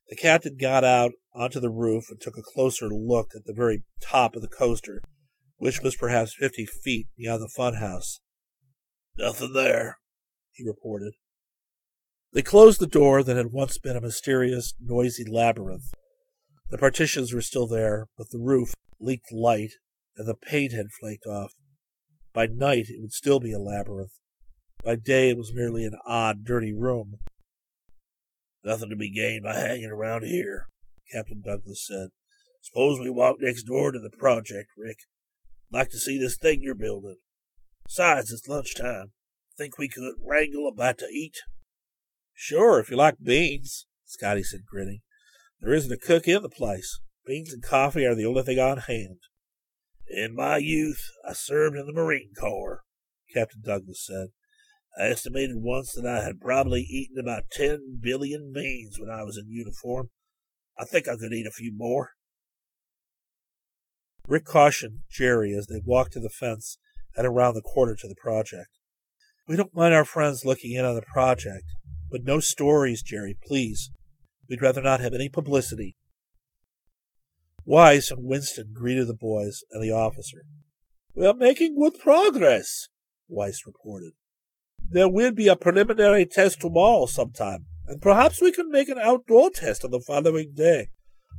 The 0.10 0.16
captain 0.16 0.56
got 0.56 0.84
out 0.84 1.12
onto 1.34 1.60
the 1.60 1.70
roof 1.70 2.06
and 2.10 2.22
took 2.22 2.38
a 2.38 2.54
closer 2.54 2.88
look 2.88 3.32
at 3.36 3.46
the 3.46 3.54
very 3.54 3.84
top 4.02 4.36
of 4.36 4.42
the 4.42 4.48
coaster, 4.48 5.02
which 5.58 5.82
was 5.82 5.96
perhaps 5.96 6.36
fifty 6.40 6.66
feet 6.66 7.08
beyond 7.18 7.42
the 7.42 7.52
funhouse. 7.58 8.20
Nothing 9.18 9.54
there, 9.54 9.98
he 10.54 10.64
reported. 10.66 11.14
They 12.34 12.44
closed 12.44 12.80
the 12.80 12.88
door 12.88 13.24
that 13.24 13.36
had 13.36 13.52
once 13.52 13.78
been 13.80 13.98
a 13.98 14.02
mysterious, 14.02 14.74
noisy 14.80 15.26
labyrinth. 15.26 15.94
The 16.70 16.78
partitions 16.78 17.34
were 17.34 17.42
still 17.42 17.68
there, 17.68 18.08
but 18.18 18.30
the 18.30 18.40
roof 18.40 18.74
leaked 19.00 19.32
light, 19.32 19.72
and 20.18 20.28
the 20.28 20.36
paint 20.36 20.74
had 20.74 20.92
flaked 20.92 21.26
off. 21.26 21.54
By 22.34 22.48
night, 22.48 22.88
it 22.90 23.00
would 23.00 23.14
still 23.14 23.40
be 23.40 23.54
a 23.54 23.60
labyrinth. 23.60 24.20
By 24.84 24.96
day, 24.96 25.30
it 25.30 25.38
was 25.38 25.54
merely 25.54 25.86
an 25.86 25.98
odd, 26.06 26.44
dirty 26.44 26.74
room. 26.74 27.20
Nothing 28.64 28.90
to 28.90 28.96
be 28.96 29.10
gained 29.10 29.44
by 29.44 29.56
hanging 29.56 29.92
around 29.92 30.24
here, 30.24 30.68
Captain 31.12 31.42
Douglas 31.42 31.86
said. 31.88 32.10
Suppose 32.62 33.00
we 33.00 33.10
walk 33.10 33.38
next 33.40 33.64
door 33.64 33.92
to 33.92 34.00
the 34.00 34.10
project, 34.10 34.70
Rick. 34.78 34.98
Like 35.72 35.90
to 35.92 35.98
see 35.98 36.20
this 36.20 36.38
thing 36.38 36.62
you're 36.62 36.76
building. 36.76 37.18
Besides, 37.86 38.32
it's 38.32 38.48
lunchtime. 38.48 39.14
Think 39.58 39.78
we 39.78 39.88
could 39.88 40.16
wrangle 40.22 40.68
a 40.68 40.74
bite 40.74 40.98
to 41.00 41.08
eat? 41.08 41.38
Sure, 42.34 42.80
if 42.80 42.92
you 42.92 42.98
like 42.98 43.16
beans, 43.24 43.88
Scotty 44.06 44.44
said, 44.44 44.66
grinning. 44.66 45.00
There 45.60 45.74
isn't 45.74 45.92
a 45.92 45.98
cook 45.98 46.28
in 46.28 46.42
the 46.42 46.50
place. 46.50 47.00
Beans 47.26 47.52
and 47.52 47.64
coffee 47.64 48.06
are 48.06 48.16
the 48.16 48.26
only 48.26 48.44
thing 48.44 48.60
on 48.60 48.78
hand. 48.78 49.20
In 50.10 50.36
my 50.36 50.58
youth, 50.58 51.02
I 51.28 51.34
served 51.34 51.76
in 51.76 51.86
the 51.86 51.94
Marine 51.94 52.32
Corps, 52.40 52.84
Captain 53.34 53.62
Douglas 53.62 54.06
said. 54.06 54.28
I 54.98 55.08
estimated 55.08 55.58
once 55.58 55.92
that 55.94 56.06
I 56.06 56.24
had 56.24 56.40
probably 56.40 56.82
eaten 56.82 57.20
about 57.20 57.52
ten 57.52 58.00
billion 58.02 58.52
beans 58.54 58.98
when 59.00 59.10
I 59.10 59.24
was 59.24 59.38
in 59.38 59.50
uniform. 59.50 60.10
I 60.78 60.86
think 60.86 61.08
I 61.08 61.18
could 61.18 61.34
eat 61.34 61.46
a 61.46 61.52
few 61.52 61.72
more. 61.76 62.12
Rick 64.28 64.46
cautioned 64.46 65.00
Jerry 65.10 65.54
as 65.54 65.68
they 65.68 65.82
walked 65.84 66.14
to 66.14 66.20
the 66.20 66.30
fence 66.30 66.78
and 67.16 67.26
around 67.26 67.56
the 67.56 67.62
corner 67.62 67.96
to 67.96 68.08
the 68.08 68.16
project. 68.16 68.70
We 69.48 69.56
don't 69.56 69.76
mind 69.76 69.94
our 69.94 70.06
friends 70.06 70.46
looking 70.46 70.74
in 70.74 70.86
on 70.86 70.96
the 70.96 71.02
project, 71.02 71.66
but 72.12 72.24
no 72.24 72.40
stories, 72.40 73.02
Jerry, 73.02 73.38
please. 73.46 73.92
We'd 74.50 74.62
rather 74.62 74.82
not 74.82 75.00
have 75.00 75.14
any 75.14 75.30
publicity. 75.30 75.96
Weiss 77.66 78.12
and 78.12 78.24
Winston 78.24 78.72
greeted 78.74 79.08
the 79.08 79.14
boys 79.14 79.64
and 79.72 79.84
the 79.84 79.92
officer. 79.92 80.44
We 81.14 81.26
are 81.26 81.34
making 81.34 81.78
good 81.78 82.00
progress, 82.00 82.88
Weiss 83.28 83.66
reported. 83.66 84.14
There 84.90 85.10
will 85.10 85.32
be 85.32 85.50
a 85.50 85.56
preliminary 85.56 86.26
test 86.26 86.62
tomorrow 86.62 87.08
sometime, 87.08 87.66
and 87.88 88.02
perhaps 88.02 88.42
we 88.42 88.54
can 88.54 88.72
make 88.72 88.88
an 88.88 89.00
outdoor 89.00 89.50
test 89.50 89.84
on 89.84 89.92
the 89.92 90.00
following 90.00 90.54
day, 90.54 90.90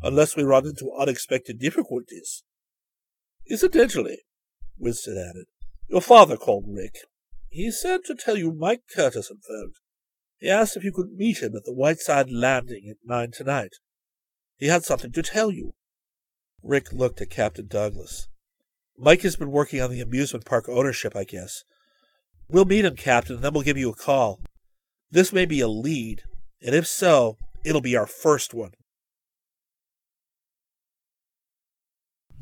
unless 0.02 0.36
we 0.36 0.42
run 0.42 0.66
into 0.66 0.92
unexpected 0.98 1.58
difficulties. 1.58 2.42
Incidentally, 3.48 4.18
Winston 4.78 5.16
added, 5.16 5.46
your 5.88 6.02
father 6.02 6.36
called 6.36 6.66
Rick. 6.68 6.96
He 7.48 7.70
said 7.70 8.04
to 8.04 8.14
tell 8.14 8.36
you 8.36 8.52
Mike 8.52 8.82
Curtis 8.94 9.28
had 9.28 9.38
phoned. 9.48 9.76
He 10.38 10.48
asked 10.48 10.76
if 10.76 10.84
you 10.84 10.92
could 10.92 11.12
meet 11.12 11.42
him 11.42 11.56
at 11.56 11.64
the 11.64 11.72
Whiteside 11.72 12.30
Landing 12.30 12.88
at 12.88 12.96
nine 13.04 13.30
tonight. 13.32 13.76
He 14.56 14.66
had 14.66 14.84
something 14.84 15.12
to 15.12 15.22
tell 15.22 15.50
you. 15.50 15.74
Rick 16.62 16.92
looked 16.92 17.20
at 17.20 17.30
Captain 17.30 17.66
Douglas. 17.66 18.28
Mike 18.96 19.22
has 19.22 19.36
been 19.36 19.50
working 19.50 19.80
on 19.80 19.90
the 19.90 20.00
amusement 20.00 20.44
park 20.44 20.68
ownership, 20.68 21.14
I 21.14 21.24
guess. 21.24 21.64
We'll 22.48 22.64
meet 22.64 22.84
him, 22.84 22.96
Captain, 22.96 23.36
and 23.36 23.44
then 23.44 23.52
we'll 23.52 23.62
give 23.62 23.76
you 23.76 23.90
a 23.90 23.94
call. 23.94 24.40
This 25.10 25.32
may 25.32 25.44
be 25.44 25.60
a 25.60 25.68
lead, 25.68 26.22
and 26.62 26.74
if 26.74 26.86
so, 26.86 27.36
it'll 27.64 27.80
be 27.80 27.96
our 27.96 28.06
first 28.06 28.54
one. 28.54 28.72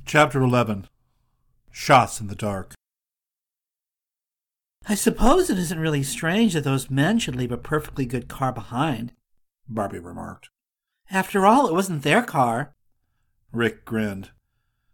Chapter 0.05 0.41
11 0.41 0.88
Shots 1.73 2.21
in 2.21 2.29
the 2.29 2.35
Dark 2.35 2.75
I 4.88 4.95
suppose 4.95 5.50
it 5.50 5.59
isn't 5.59 5.81
really 5.81 6.05
strange 6.05 6.55
that 6.55 6.62
those 6.62 6.90
men 6.90 7.19
should 7.19 7.35
leave 7.35 7.50
a 7.50 7.57
perfectly 7.57 8.07
good 8.07 8.28
car 8.28 8.52
behind, 8.52 9.12
Barbie 9.69 9.99
remarked. 9.99 10.49
After 11.11 11.45
all, 11.45 11.66
it 11.66 11.73
wasn't 11.73 12.02
their 12.02 12.23
car. 12.23 12.73
Rick 13.52 13.85
grinned. 13.85 14.31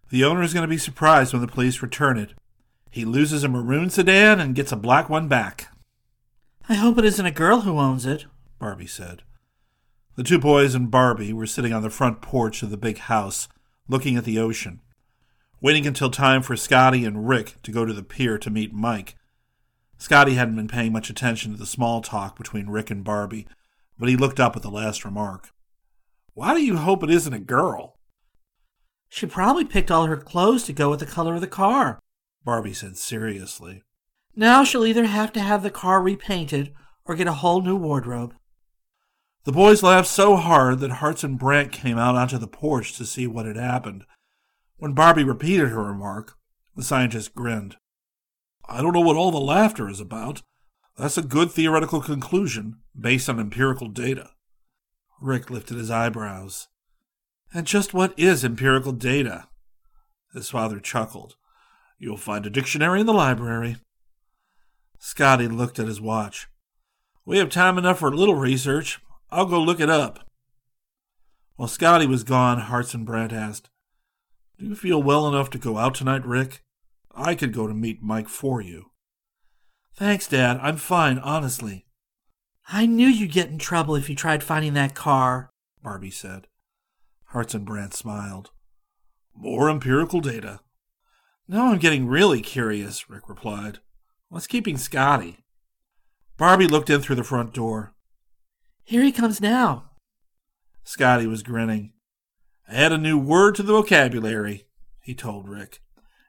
The 0.08 0.25
owner 0.25 0.42
is 0.42 0.54
going 0.54 0.62
to 0.62 0.68
be 0.68 0.78
surprised 0.78 1.32
when 1.32 1.42
the 1.42 1.49
police 1.49 1.82
return 1.82 2.16
it. 2.16 2.32
He 2.90 3.05
loses 3.05 3.44
a 3.44 3.48
maroon 3.48 3.90
sedan 3.90 4.40
and 4.40 4.55
gets 4.55 4.72
a 4.72 4.76
black 4.76 5.11
one 5.11 5.28
back. 5.28 5.68
I 6.68 6.74
hope 6.74 6.96
it 6.98 7.05
isn't 7.05 7.26
a 7.26 7.31
girl 7.31 7.62
who 7.62 7.78
owns 7.78 8.07
it, 8.07 8.24
Barbie 8.59 8.87
said. 8.87 9.22
The 10.16 10.22
two 10.22 10.38
boys 10.38 10.74
and 10.74 10.90
Barbie 10.90 11.33
were 11.33 11.46
sitting 11.46 11.72
on 11.72 11.83
the 11.83 11.90
front 11.90 12.22
porch 12.22 12.62
of 12.62 12.70
the 12.70 12.76
big 12.76 12.98
house, 12.98 13.48
looking 13.88 14.16
at 14.16 14.24
the 14.24 14.38
ocean, 14.38 14.81
waiting 15.61 15.87
until 15.87 16.11
time 16.11 16.42
for 16.42 16.57
Scotty 16.57 17.05
and 17.05 17.28
Rick 17.28 17.57
to 17.62 17.72
go 17.72 17.85
to 17.85 17.92
the 17.92 18.02
pier 18.02 18.38
to 18.38 18.50
meet 18.50 18.72
Mike 18.72 19.16
Scotty 20.02 20.34
hadn't 20.34 20.56
been 20.56 20.66
paying 20.66 20.92
much 20.92 21.10
attention 21.10 21.52
to 21.52 21.56
the 21.56 21.64
small 21.64 22.00
talk 22.00 22.36
between 22.36 22.68
Rick 22.68 22.90
and 22.90 23.04
Barbie, 23.04 23.46
but 23.96 24.08
he 24.08 24.16
looked 24.16 24.40
up 24.40 24.56
at 24.56 24.62
the 24.62 24.68
last 24.68 25.04
remark. 25.04 25.50
Why 26.34 26.54
do 26.54 26.60
you 26.60 26.78
hope 26.78 27.04
it 27.04 27.10
isn't 27.10 27.32
a 27.32 27.38
girl? 27.38 28.00
She 29.08 29.26
probably 29.26 29.64
picked 29.64 29.92
all 29.92 30.06
her 30.06 30.16
clothes 30.16 30.64
to 30.64 30.72
go 30.72 30.90
with 30.90 30.98
the 30.98 31.06
color 31.06 31.36
of 31.36 31.40
the 31.40 31.46
car, 31.46 32.00
Barbie 32.44 32.72
said 32.72 32.96
seriously. 32.96 33.84
Now 34.34 34.64
she'll 34.64 34.84
either 34.84 35.04
have 35.04 35.32
to 35.34 35.40
have 35.40 35.62
the 35.62 35.70
car 35.70 36.02
repainted 36.02 36.74
or 37.04 37.14
get 37.14 37.28
a 37.28 37.34
whole 37.34 37.62
new 37.62 37.76
wardrobe. 37.76 38.34
The 39.44 39.52
boys 39.52 39.84
laughed 39.84 40.08
so 40.08 40.34
hard 40.34 40.80
that 40.80 40.94
Hartson 40.94 41.36
Brant 41.36 41.70
came 41.70 41.96
out 41.96 42.16
onto 42.16 42.38
the 42.38 42.48
porch 42.48 42.96
to 42.96 43.06
see 43.06 43.28
what 43.28 43.46
had 43.46 43.54
happened. 43.54 44.04
When 44.78 44.94
Barbie 44.94 45.22
repeated 45.22 45.68
her 45.68 45.84
remark, 45.84 46.36
the 46.74 46.82
scientist 46.82 47.36
grinned. 47.36 47.76
I 48.72 48.80
don't 48.80 48.94
know 48.94 49.00
what 49.00 49.16
all 49.16 49.30
the 49.30 49.38
laughter 49.38 49.90
is 49.90 50.00
about. 50.00 50.40
That's 50.96 51.18
a 51.18 51.22
good 51.22 51.50
theoretical 51.50 52.00
conclusion 52.00 52.78
based 52.98 53.28
on 53.28 53.38
empirical 53.38 53.88
data. 53.88 54.30
Rick 55.20 55.50
lifted 55.50 55.76
his 55.76 55.90
eyebrows. 55.90 56.68
And 57.52 57.66
just 57.66 57.92
what 57.92 58.18
is 58.18 58.46
empirical 58.46 58.92
data? 58.92 59.48
His 60.32 60.48
father 60.48 60.80
chuckled. 60.80 61.37
You'll 61.98 62.16
find 62.16 62.46
a 62.46 62.50
dictionary 62.50 63.00
in 63.00 63.06
the 63.06 63.12
library. 63.12 63.76
Scotty 64.98 65.48
looked 65.48 65.78
at 65.78 65.87
his 65.87 66.00
watch. 66.00 66.48
We 67.26 67.37
have 67.37 67.50
time 67.50 67.76
enough 67.76 67.98
for 67.98 68.08
a 68.08 68.16
little 68.16 68.37
research. 68.37 69.00
I'll 69.30 69.44
go 69.44 69.61
look 69.61 69.80
it 69.80 69.90
up. 69.90 70.26
While 71.56 71.68
Scotty 71.68 72.06
was 72.06 72.24
gone, 72.24 72.58
Hartson 72.58 73.04
Brant 73.04 73.35
asked, 73.35 73.68
Do 74.58 74.64
you 74.64 74.74
feel 74.74 75.02
well 75.02 75.28
enough 75.28 75.50
to 75.50 75.58
go 75.58 75.76
out 75.76 75.94
tonight, 75.94 76.24
Rick? 76.24 76.62
I 77.14 77.35
could 77.35 77.53
go 77.53 77.66
to 77.66 77.75
meet 77.75 78.03
Mike 78.03 78.29
for 78.29 78.61
you. 78.61 78.90
Thanks, 79.94 80.27
Dad. 80.27 80.59
I'm 80.62 80.77
fine, 80.77 81.18
honestly. 81.18 81.87
I 82.68 82.87
knew 82.87 83.07
you'd 83.07 83.33
get 83.33 83.51
in 83.51 83.59
trouble 83.59 83.96
if 83.96 84.09
you 84.09 84.16
tried 84.16 84.42
finding 84.42 84.75
that 84.75 84.94
car, 84.94 85.51
Barbie 85.83 86.11
said. 86.11 86.46
Hartson 87.27 87.64
Brant 87.64 87.92
smiled. 87.94 88.51
More 89.35 89.68
empirical 89.68 90.20
data. 90.20 90.61
Now 91.48 91.70
I'm 91.70 91.79
getting 91.79 92.07
really 92.07 92.40
curious, 92.40 93.11
Rick 93.11 93.29
replied. 93.29 93.81
What's 94.29 94.46
keeping 94.46 94.79
Scotty? 94.79 95.38
Barbie 96.38 96.66
looked 96.66 96.88
in 96.88 97.03
through 97.03 97.16
the 97.16 97.25
front 97.25 97.53
door. 97.53 97.94
Here 98.85 99.03
he 99.03 99.12
comes 99.12 99.40
now. 99.40 99.90
Scotty 100.85 101.27
was 101.27 101.42
grinning. 101.42 101.92
Add 102.68 102.92
a 102.92 102.98
new 102.98 103.18
word 103.18 103.55
to 103.57 103.62
the 103.62 103.72
vocabulary, 103.72 104.66
he 105.03 105.14
told 105.14 105.48
Rick. 105.48 105.82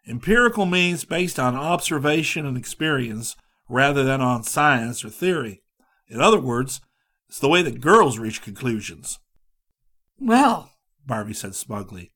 Empirical 0.08 0.66
means 0.66 1.06
based 1.06 1.40
on 1.40 1.56
observation 1.56 2.46
and 2.46 2.58
experience 2.58 3.36
rather 3.70 4.04
than 4.04 4.22
on 4.22 4.44
science 4.44 5.04
or 5.06 5.10
theory. 5.10 5.62
In 6.08 6.20
other 6.20 6.40
words, 6.40 6.82
it's 7.30 7.40
the 7.40 7.50
way 7.50 7.62
that 7.62 7.82
girls 7.82 8.20
reach 8.20 8.42
conclusions. 8.42 9.20
Well, 10.20 10.72
Barbie 11.06 11.34
said 11.34 11.56
smugly, 11.56 12.12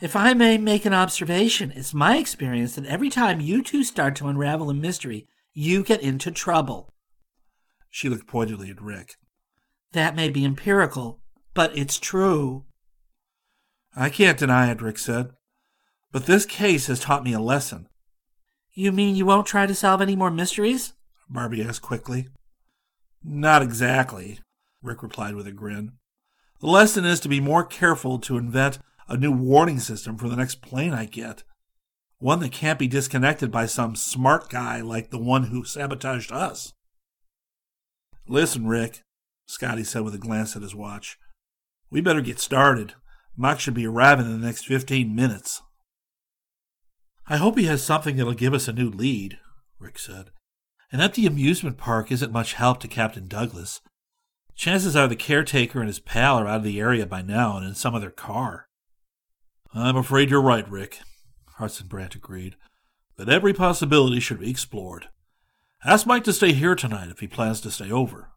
if 0.00 0.14
I 0.14 0.32
may 0.32 0.58
make 0.58 0.84
an 0.84 0.94
observation, 0.94 1.72
it's 1.74 1.92
my 1.92 2.18
experience 2.18 2.76
that 2.76 2.86
every 2.86 3.10
time 3.10 3.40
you 3.40 3.62
two 3.62 3.82
start 3.82 4.14
to 4.16 4.28
unravel 4.28 4.70
a 4.70 4.74
mystery, 4.74 5.26
you 5.52 5.82
get 5.82 6.00
into 6.00 6.30
trouble. 6.30 6.94
She 7.90 8.08
looked 8.08 8.28
pointedly 8.28 8.70
at 8.70 8.80
Rick. 8.80 9.16
That 9.92 10.14
may 10.14 10.28
be 10.28 10.44
empirical, 10.44 11.20
but 11.52 11.76
it's 11.76 11.98
true. 11.98 12.64
I 13.96 14.08
can't 14.08 14.38
deny 14.38 14.70
it, 14.70 14.80
Rick 14.80 14.98
said. 14.98 15.30
But 16.10 16.26
this 16.26 16.46
case 16.46 16.86
has 16.86 17.00
taught 17.00 17.24
me 17.24 17.32
a 17.32 17.40
lesson. 17.40 17.88
You 18.72 18.92
mean 18.92 19.16
you 19.16 19.26
won't 19.26 19.46
try 19.46 19.66
to 19.66 19.74
solve 19.74 20.00
any 20.00 20.16
more 20.16 20.30
mysteries? 20.30 20.94
Barbie 21.28 21.62
asked 21.62 21.82
quickly. 21.82 22.28
Not 23.22 23.62
exactly, 23.62 24.38
Rick 24.82 25.02
replied 25.02 25.34
with 25.34 25.46
a 25.46 25.52
grin. 25.52 25.92
The 26.60 26.66
lesson 26.66 27.04
is 27.04 27.20
to 27.20 27.28
be 27.28 27.40
more 27.40 27.64
careful 27.64 28.18
to 28.20 28.38
invent 28.38 28.78
a 29.08 29.16
new 29.16 29.32
warning 29.32 29.80
system 29.80 30.16
for 30.16 30.28
the 30.28 30.36
next 30.36 30.62
plane 30.62 30.92
I 30.92 31.04
get. 31.04 31.42
One 32.18 32.40
that 32.40 32.52
can't 32.52 32.78
be 32.78 32.88
disconnected 32.88 33.50
by 33.50 33.66
some 33.66 33.94
smart 33.94 34.48
guy 34.48 34.80
like 34.80 35.10
the 35.10 35.18
one 35.18 35.44
who 35.44 35.64
sabotaged 35.64 36.32
us. 36.32 36.72
Listen, 38.26 38.66
Rick, 38.66 39.02
Scotty 39.46 39.84
said 39.84 40.02
with 40.02 40.14
a 40.14 40.18
glance 40.18 40.56
at 40.56 40.62
his 40.62 40.74
watch. 40.74 41.18
We 41.90 42.00
better 42.00 42.20
get 42.20 42.40
started. 42.40 42.94
Mike 43.36 43.60
should 43.60 43.74
be 43.74 43.86
arriving 43.86 44.26
in 44.26 44.40
the 44.40 44.46
next 44.46 44.66
fifteen 44.66 45.14
minutes. 45.14 45.62
I 47.30 47.36
hope 47.36 47.58
he 47.58 47.66
has 47.66 47.82
something 47.82 48.16
that'll 48.16 48.32
give 48.32 48.54
us 48.54 48.68
a 48.68 48.72
new 48.72 48.88
lead, 48.88 49.38
Rick 49.78 49.98
said. 49.98 50.30
An 50.90 51.00
empty 51.00 51.26
amusement 51.26 51.76
park 51.76 52.10
isn't 52.10 52.32
much 52.32 52.54
help 52.54 52.80
to 52.80 52.88
Captain 52.88 53.28
Douglas. 53.28 53.82
Chances 54.54 54.96
are 54.96 55.06
the 55.06 55.14
caretaker 55.14 55.80
and 55.80 55.88
his 55.88 56.00
pal 56.00 56.38
are 56.38 56.48
out 56.48 56.58
of 56.58 56.62
the 56.64 56.80
area 56.80 57.04
by 57.04 57.20
now 57.20 57.58
and 57.58 57.66
in 57.66 57.74
some 57.74 57.94
other 57.94 58.10
car. 58.10 58.66
I'm 59.74 59.96
afraid 59.96 60.30
you're 60.30 60.40
right, 60.40 60.68
Rick, 60.70 61.00
Hartson 61.58 61.86
Brant 61.86 62.14
agreed. 62.14 62.56
But 63.16 63.28
every 63.28 63.52
possibility 63.52 64.20
should 64.20 64.40
be 64.40 64.50
explored. 64.50 65.08
Ask 65.84 66.06
Mike 66.06 66.24
to 66.24 66.32
stay 66.32 66.52
here 66.52 66.74
tonight 66.74 67.10
if 67.10 67.20
he 67.20 67.28
plans 67.28 67.60
to 67.60 67.70
stay 67.70 67.90
over. 67.90 68.30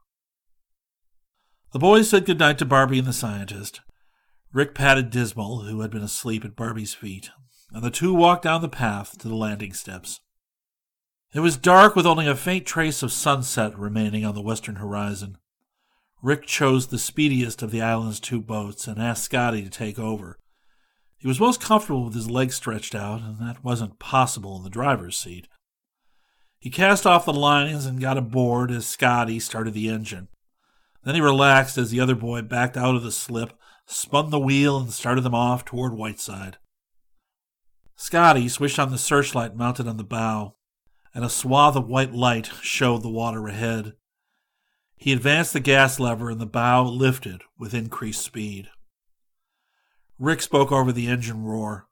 The 1.72 1.80
boys 1.80 2.10
said 2.10 2.26
good 2.26 2.40
night 2.40 2.58
to 2.58 2.66
Barbie 2.66 3.00
and 3.00 3.08
the 3.08 3.14
scientist. 3.14 3.80
Rick 4.52 4.76
patted 4.76 5.10
Dismal, 5.10 5.62
who 5.62 5.80
had 5.80 5.92
been 5.92 6.04
asleep 6.04 6.44
at 6.44 6.58
Barbie's 6.58 6.94
feet, 6.94 7.32
and 7.74 7.84
the 7.84 7.92
two 7.92 8.14
walked 8.14 8.44
down 8.44 8.62
the 8.62 8.70
path 8.70 9.18
to 9.20 9.28
the 9.28 9.36
landing 9.36 9.74
steps. 9.74 10.20
It 11.34 11.40
was 11.40 11.56
dark 11.56 11.96
with 11.96 12.06
only 12.06 12.28
a 12.28 12.36
faint 12.36 12.66
trace 12.66 13.02
of 13.02 13.12
sunset 13.12 13.78
remaining 13.78 14.26
on 14.26 14.36
the 14.36 14.42
western 14.42 14.76
horizon. 14.76 15.38
Rick 16.22 16.46
chose 16.46 16.88
the 16.88 17.00
speediest 17.00 17.62
of 17.62 17.72
the 17.72 17.82
island's 17.82 18.20
two 18.20 18.42
boats 18.42 18.88
and 18.88 19.02
asked 19.02 19.24
Scotty 19.24 19.64
to 19.64 19.70
take 19.70 19.98
over. 19.98 20.38
He 21.18 21.28
was 21.28 21.40
most 21.40 21.62
comfortable 21.62 22.06
with 22.06 22.16
his 22.16 22.30
legs 22.30 22.56
stretched 22.56 22.96
out, 22.96 23.22
and 23.22 23.40
that 23.40 23.64
wasn't 23.64 24.00
possible 24.00 24.58
in 24.58 24.64
the 24.64 24.70
driver's 24.70 25.18
seat. 25.18 25.48
He 26.60 26.70
cast 26.70 27.08
off 27.08 27.26
the 27.26 27.34
lines 27.34 27.86
and 27.86 28.02
got 28.02 28.18
aboard 28.18 28.70
as 28.70 28.86
Scotty 28.86 29.40
started 29.40 29.74
the 29.74 29.88
engine. 29.88 30.28
Then 31.04 31.16
he 31.16 31.22
relaxed 31.22 31.78
as 31.78 31.90
the 31.90 32.00
other 32.00 32.16
boy 32.16 32.42
backed 32.42 32.78
out 32.78 32.96
of 32.96 33.04
the 33.04 33.12
slip, 33.12 33.54
spun 33.88 34.30
the 34.30 34.40
wheel, 34.40 34.80
and 34.80 34.92
started 34.92 35.22
them 35.22 35.34
off 35.34 35.66
toward 35.66 35.94
Whiteside. 35.94 36.58
Scotty 38.02 38.50
switched 38.50 38.80
on 38.80 38.90
the 38.90 38.98
searchlight 38.98 39.56
mounted 39.56 39.88
on 39.88 39.98
the 39.98 40.04
bow, 40.04 40.56
and 41.14 41.24
a 41.24 41.30
swath 41.30 41.76
of 41.76 41.88
white 41.88 42.12
light 42.12 42.50
showed 42.64 43.04
the 43.04 43.12
water 43.12 43.48
ahead. 43.48 43.94
He 44.96 45.14
advanced 45.14 45.54
the 45.54 45.60
gas 45.60 46.00
lever, 46.00 46.32
and 46.32 46.42
the 46.42 46.48
bow 46.48 46.84
lifted 46.84 47.44
with 47.60 47.76
increased 47.76 48.24
speed. 48.24 48.70
Rick 50.18 50.42
spoke 50.42 50.72
over 50.72 50.92
the 50.92 51.06
engine 51.06 51.44
roar. 51.44 51.86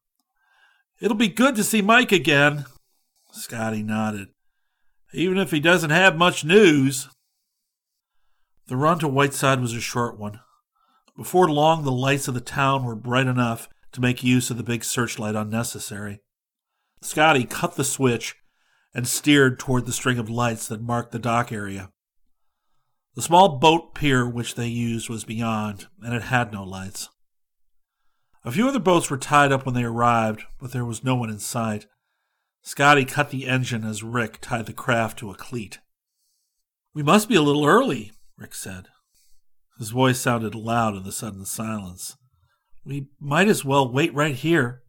It'll 0.99 1.15
be 1.15 1.27
good 1.27 1.55
to 1.57 1.63
see 1.63 1.83
Mike 1.83 2.11
again. 2.11 2.65
Scotty 3.31 3.83
nodded. 3.83 4.29
Even 5.13 5.37
if 5.37 5.51
he 5.51 5.59
doesn't 5.59 5.91
have 5.91 6.17
much 6.17 6.43
news. 6.43 7.07
The 8.65 8.77
run 8.77 8.97
to 8.97 9.07
Whiteside 9.07 9.61
was 9.61 9.73
a 9.75 9.79
short 9.79 10.17
one. 10.17 10.39
Before 11.15 11.47
long, 11.47 11.83
the 11.83 11.91
lights 11.91 12.27
of 12.27 12.33
the 12.33 12.41
town 12.41 12.83
were 12.83 12.95
bright 12.95 13.27
enough 13.27 13.69
to 13.91 14.01
make 14.01 14.23
use 14.23 14.49
of 14.49 14.57
the 14.57 14.63
big 14.63 14.83
searchlight 14.83 15.35
unnecessary. 15.35 16.21
Scotty 17.01 17.45
cut 17.45 17.75
the 17.75 17.83
switch 17.83 18.35
and 18.93 19.07
steered 19.07 19.59
toward 19.59 19.85
the 19.85 19.91
string 19.91 20.17
of 20.17 20.29
lights 20.29 20.67
that 20.67 20.81
marked 20.81 21.11
the 21.11 21.19
dock 21.19 21.51
area. 21.51 21.91
The 23.15 23.21
small 23.21 23.57
boat 23.57 23.95
pier 23.95 24.27
which 24.27 24.55
they 24.55 24.67
used 24.67 25.09
was 25.09 25.23
beyond, 25.23 25.87
and 26.01 26.13
it 26.13 26.23
had 26.23 26.51
no 26.51 26.63
lights. 26.63 27.09
A 28.45 28.51
few 28.51 28.67
other 28.67 28.79
boats 28.79 29.09
were 29.09 29.17
tied 29.17 29.51
up 29.51 29.65
when 29.65 29.75
they 29.75 29.83
arrived, 29.83 30.43
but 30.59 30.71
there 30.71 30.85
was 30.85 31.03
no 31.03 31.15
one 31.15 31.29
in 31.29 31.39
sight. 31.39 31.87
Scotty 32.61 33.05
cut 33.05 33.29
the 33.29 33.47
engine 33.47 33.83
as 33.83 34.03
Rick 34.03 34.39
tied 34.41 34.65
the 34.65 34.73
craft 34.73 35.19
to 35.19 35.31
a 35.31 35.35
cleat. 35.35 35.79
We 36.93 37.03
must 37.03 37.29
be 37.29 37.35
a 37.35 37.41
little 37.41 37.65
early, 37.65 38.11
Rick 38.37 38.53
said. 38.53 38.87
His 39.77 39.89
voice 39.89 40.19
sounded 40.19 40.55
loud 40.55 40.95
in 40.95 41.03
the 41.03 41.11
sudden 41.11 41.45
silence. 41.45 42.17
We 42.83 43.07
might 43.19 43.47
as 43.47 43.65
well 43.65 43.91
wait 43.91 44.13
right 44.13 44.35
here. 44.35 44.83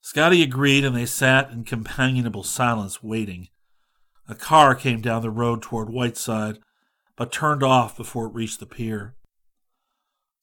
Scotty 0.00 0.42
agreed, 0.42 0.84
and 0.84 0.94
they 0.94 1.06
sat 1.06 1.50
in 1.50 1.64
companionable 1.64 2.42
silence, 2.42 3.02
waiting. 3.02 3.48
A 4.28 4.34
car 4.34 4.74
came 4.74 5.00
down 5.00 5.22
the 5.22 5.30
road 5.30 5.62
toward 5.62 5.90
Whiteside, 5.90 6.58
but 7.16 7.32
turned 7.32 7.62
off 7.62 7.96
before 7.96 8.26
it 8.26 8.34
reached 8.34 8.60
the 8.60 8.66
pier. 8.66 9.14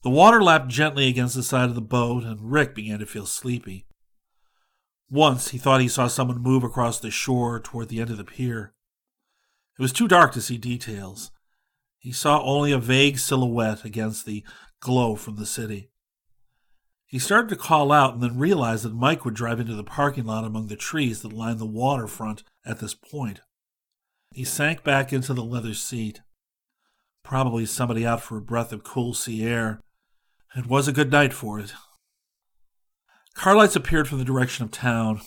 The 0.03 0.09
water 0.09 0.41
lapped 0.41 0.67
gently 0.67 1.07
against 1.07 1.35
the 1.35 1.43
side 1.43 1.69
of 1.69 1.75
the 1.75 1.81
boat, 1.81 2.23
and 2.23 2.51
Rick 2.51 2.73
began 2.73 2.99
to 2.99 3.05
feel 3.05 3.27
sleepy. 3.27 3.85
Once 5.11 5.49
he 5.49 5.57
thought 5.57 5.81
he 5.81 5.87
saw 5.87 6.07
someone 6.07 6.41
move 6.41 6.63
across 6.63 6.99
the 6.99 7.11
shore 7.11 7.59
toward 7.59 7.89
the 7.89 7.99
end 7.99 8.09
of 8.09 8.17
the 8.17 8.23
pier. 8.23 8.73
It 9.77 9.81
was 9.81 9.93
too 9.93 10.07
dark 10.07 10.31
to 10.33 10.41
see 10.41 10.57
details. 10.57 11.31
He 11.99 12.11
saw 12.11 12.41
only 12.41 12.71
a 12.71 12.79
vague 12.79 13.19
silhouette 13.19 13.85
against 13.85 14.25
the 14.25 14.43
glow 14.79 15.15
from 15.15 15.35
the 15.35 15.45
city. 15.45 15.90
He 17.11 17.19
started 17.19 17.49
to 17.49 17.57
call 17.57 17.91
out 17.91 18.13
and 18.13 18.23
then 18.23 18.39
realized 18.39 18.85
that 18.85 18.95
Mike 18.95 19.25
would 19.25 19.33
drive 19.33 19.59
into 19.59 19.75
the 19.75 19.83
parking 19.83 20.23
lot 20.23 20.45
among 20.45 20.67
the 20.67 20.77
trees 20.77 21.21
that 21.21 21.33
lined 21.33 21.59
the 21.59 21.65
waterfront 21.65 22.43
at 22.65 22.79
this 22.79 22.93
point. 22.93 23.41
He 24.33 24.45
sank 24.45 24.81
back 24.85 25.11
into 25.11 25.33
the 25.33 25.43
leather 25.43 25.73
seat. 25.73 26.21
Probably 27.21 27.65
somebody 27.65 28.05
out 28.05 28.21
for 28.21 28.37
a 28.37 28.41
breath 28.41 28.71
of 28.71 28.85
cool 28.85 29.13
sea 29.13 29.43
air. 29.43 29.81
It 30.55 30.67
was 30.67 30.87
a 30.87 30.93
good 30.93 31.11
night 31.11 31.33
for 31.33 31.59
it. 31.59 31.73
Car 33.33 33.57
lights 33.57 33.75
appeared 33.75 34.07
from 34.07 34.19
the 34.19 34.25
direction 34.25 34.63
of 34.63 34.71
town. 34.71 35.19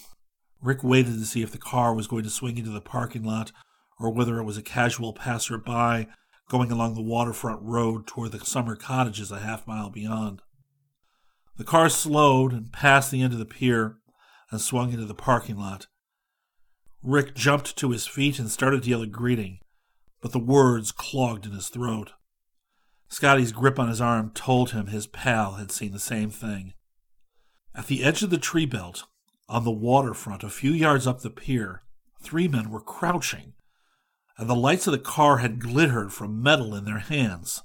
Rick 0.62 0.82
waited 0.82 1.18
to 1.18 1.26
see 1.26 1.42
if 1.42 1.52
the 1.52 1.58
car 1.58 1.94
was 1.94 2.06
going 2.06 2.24
to 2.24 2.30
swing 2.30 2.56
into 2.56 2.70
the 2.70 2.80
parking 2.80 3.24
lot 3.24 3.52
or 4.00 4.10
whether 4.10 4.38
it 4.38 4.44
was 4.44 4.56
a 4.56 4.62
casual 4.62 5.12
passer-by 5.12 6.06
going 6.48 6.72
along 6.72 6.94
the 6.94 7.02
waterfront 7.02 7.60
road 7.60 8.06
toward 8.06 8.32
the 8.32 8.42
summer 8.42 8.74
cottages 8.74 9.30
a 9.30 9.40
half 9.40 9.66
mile 9.66 9.90
beyond. 9.90 10.40
The 11.56 11.64
car 11.64 11.88
slowed 11.88 12.52
and 12.52 12.72
passed 12.72 13.10
the 13.10 13.22
end 13.22 13.32
of 13.32 13.38
the 13.38 13.44
pier 13.44 13.98
and 14.50 14.60
swung 14.60 14.92
into 14.92 15.04
the 15.04 15.14
parking 15.14 15.56
lot. 15.56 15.86
Rick 17.02 17.34
jumped 17.34 17.76
to 17.76 17.90
his 17.90 18.06
feet 18.06 18.38
and 18.38 18.50
started 18.50 18.82
to 18.82 18.90
yell 18.90 19.02
a 19.02 19.06
greeting, 19.06 19.60
but 20.20 20.32
the 20.32 20.38
words 20.38 20.90
clogged 20.90 21.46
in 21.46 21.52
his 21.52 21.68
throat. 21.68 22.12
Scotty's 23.08 23.52
grip 23.52 23.78
on 23.78 23.88
his 23.88 24.00
arm 24.00 24.30
told 24.30 24.70
him 24.70 24.86
his 24.86 25.06
pal 25.06 25.54
had 25.54 25.70
seen 25.70 25.92
the 25.92 25.98
same 25.98 26.30
thing. 26.30 26.72
At 27.74 27.86
the 27.86 28.02
edge 28.02 28.22
of 28.22 28.30
the 28.30 28.38
tree 28.38 28.66
belt, 28.66 29.04
on 29.48 29.64
the 29.64 29.70
waterfront 29.70 30.42
a 30.42 30.48
few 30.48 30.72
yards 30.72 31.06
up 31.06 31.20
the 31.20 31.30
pier, 31.30 31.82
three 32.20 32.48
men 32.48 32.70
were 32.70 32.80
crouching, 32.80 33.52
and 34.38 34.48
the 34.48 34.56
lights 34.56 34.86
of 34.86 34.92
the 34.92 34.98
car 34.98 35.38
had 35.38 35.60
glittered 35.60 36.12
from 36.12 36.42
metal 36.42 36.74
in 36.74 36.84
their 36.84 36.98
hands. 36.98 37.62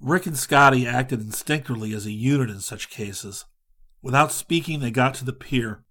Rick 0.00 0.24
and 0.26 0.36
Scotty 0.36 0.86
acted 0.86 1.20
instinctively 1.20 1.92
as 1.92 2.06
a 2.06 2.12
unit 2.12 2.48
in 2.48 2.60
such 2.60 2.88
cases. 2.88 3.44
Without 4.00 4.32
speaking, 4.32 4.80
they 4.80 4.90
got 4.90 5.12
to 5.14 5.26
the 5.26 5.32
pier, 5.32 5.84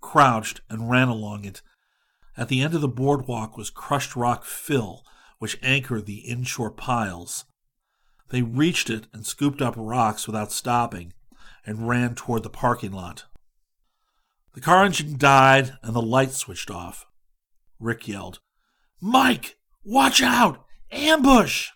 crouched, 0.00 0.60
and 0.68 0.90
ran 0.90 1.06
along 1.06 1.44
it. 1.44 1.62
At 2.36 2.48
the 2.48 2.60
end 2.60 2.74
of 2.74 2.80
the 2.80 2.88
boardwalk 2.88 3.56
was 3.56 3.70
crushed 3.70 4.16
rock 4.16 4.44
fill, 4.44 5.04
which 5.38 5.58
anchored 5.62 6.06
the 6.06 6.20
inshore 6.20 6.72
piles. 6.72 7.44
They 8.30 8.42
reached 8.42 8.90
it 8.90 9.06
and 9.12 9.24
scooped 9.24 9.62
up 9.62 9.74
rocks 9.76 10.26
without 10.26 10.50
stopping, 10.50 11.12
and 11.64 11.88
ran 11.88 12.16
toward 12.16 12.42
the 12.42 12.50
parking 12.50 12.92
lot. 12.92 13.26
The 14.54 14.60
car 14.60 14.84
engine 14.84 15.16
died 15.18 15.78
and 15.82 15.94
the 15.94 16.02
lights 16.02 16.36
switched 16.36 16.70
off. 16.70 17.06
Rick 17.78 18.08
yelled, 18.08 18.40
Mike, 19.00 19.56
watch 19.84 20.20
out! 20.20 20.64
Ambush! 20.90 21.70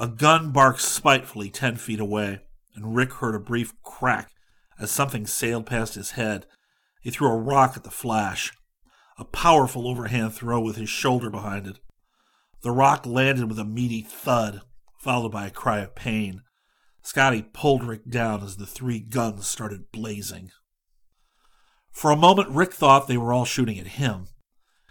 A 0.00 0.08
gun 0.08 0.50
barked 0.50 0.80
spitefully 0.80 1.50
ten 1.50 1.76
feet 1.76 2.00
away, 2.00 2.40
and 2.74 2.96
Rick 2.96 3.12
heard 3.12 3.34
a 3.34 3.38
brief 3.38 3.74
crack 3.82 4.30
as 4.78 4.90
something 4.90 5.26
sailed 5.26 5.66
past 5.66 5.94
his 5.94 6.12
head. 6.12 6.46
He 7.02 7.10
threw 7.10 7.28
a 7.28 7.36
rock 7.36 7.76
at 7.76 7.84
the 7.84 7.90
flash, 7.90 8.50
a 9.18 9.26
powerful 9.26 9.86
overhand 9.86 10.32
throw 10.32 10.58
with 10.58 10.76
his 10.76 10.88
shoulder 10.88 11.28
behind 11.28 11.66
it. 11.66 11.80
The 12.62 12.70
rock 12.70 13.04
landed 13.04 13.50
with 13.50 13.58
a 13.58 13.64
meaty 13.64 14.00
thud, 14.00 14.62
followed 14.98 15.32
by 15.32 15.46
a 15.46 15.50
cry 15.50 15.80
of 15.80 15.94
pain. 15.94 16.44
Scotty 17.02 17.42
pulled 17.52 17.84
Rick 17.84 18.08
down 18.08 18.42
as 18.42 18.56
the 18.56 18.64
three 18.64 19.00
guns 19.00 19.46
started 19.46 19.92
blazing. 19.92 20.50
For 21.92 22.10
a 22.10 22.16
moment, 22.16 22.48
Rick 22.48 22.72
thought 22.72 23.06
they 23.06 23.18
were 23.18 23.34
all 23.34 23.44
shooting 23.44 23.78
at 23.78 23.86
him. 23.86 24.28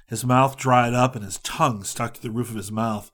His 0.05 0.23
mouth 0.23 0.55
dried 0.55 0.93
up 0.93 1.15
and 1.15 1.25
his 1.25 1.39
tongue 1.39 1.83
stuck 1.83 2.13
to 2.13 2.21
the 2.21 2.29
roof 2.29 2.51
of 2.51 2.55
his 2.57 2.71
mouth. 2.71 3.09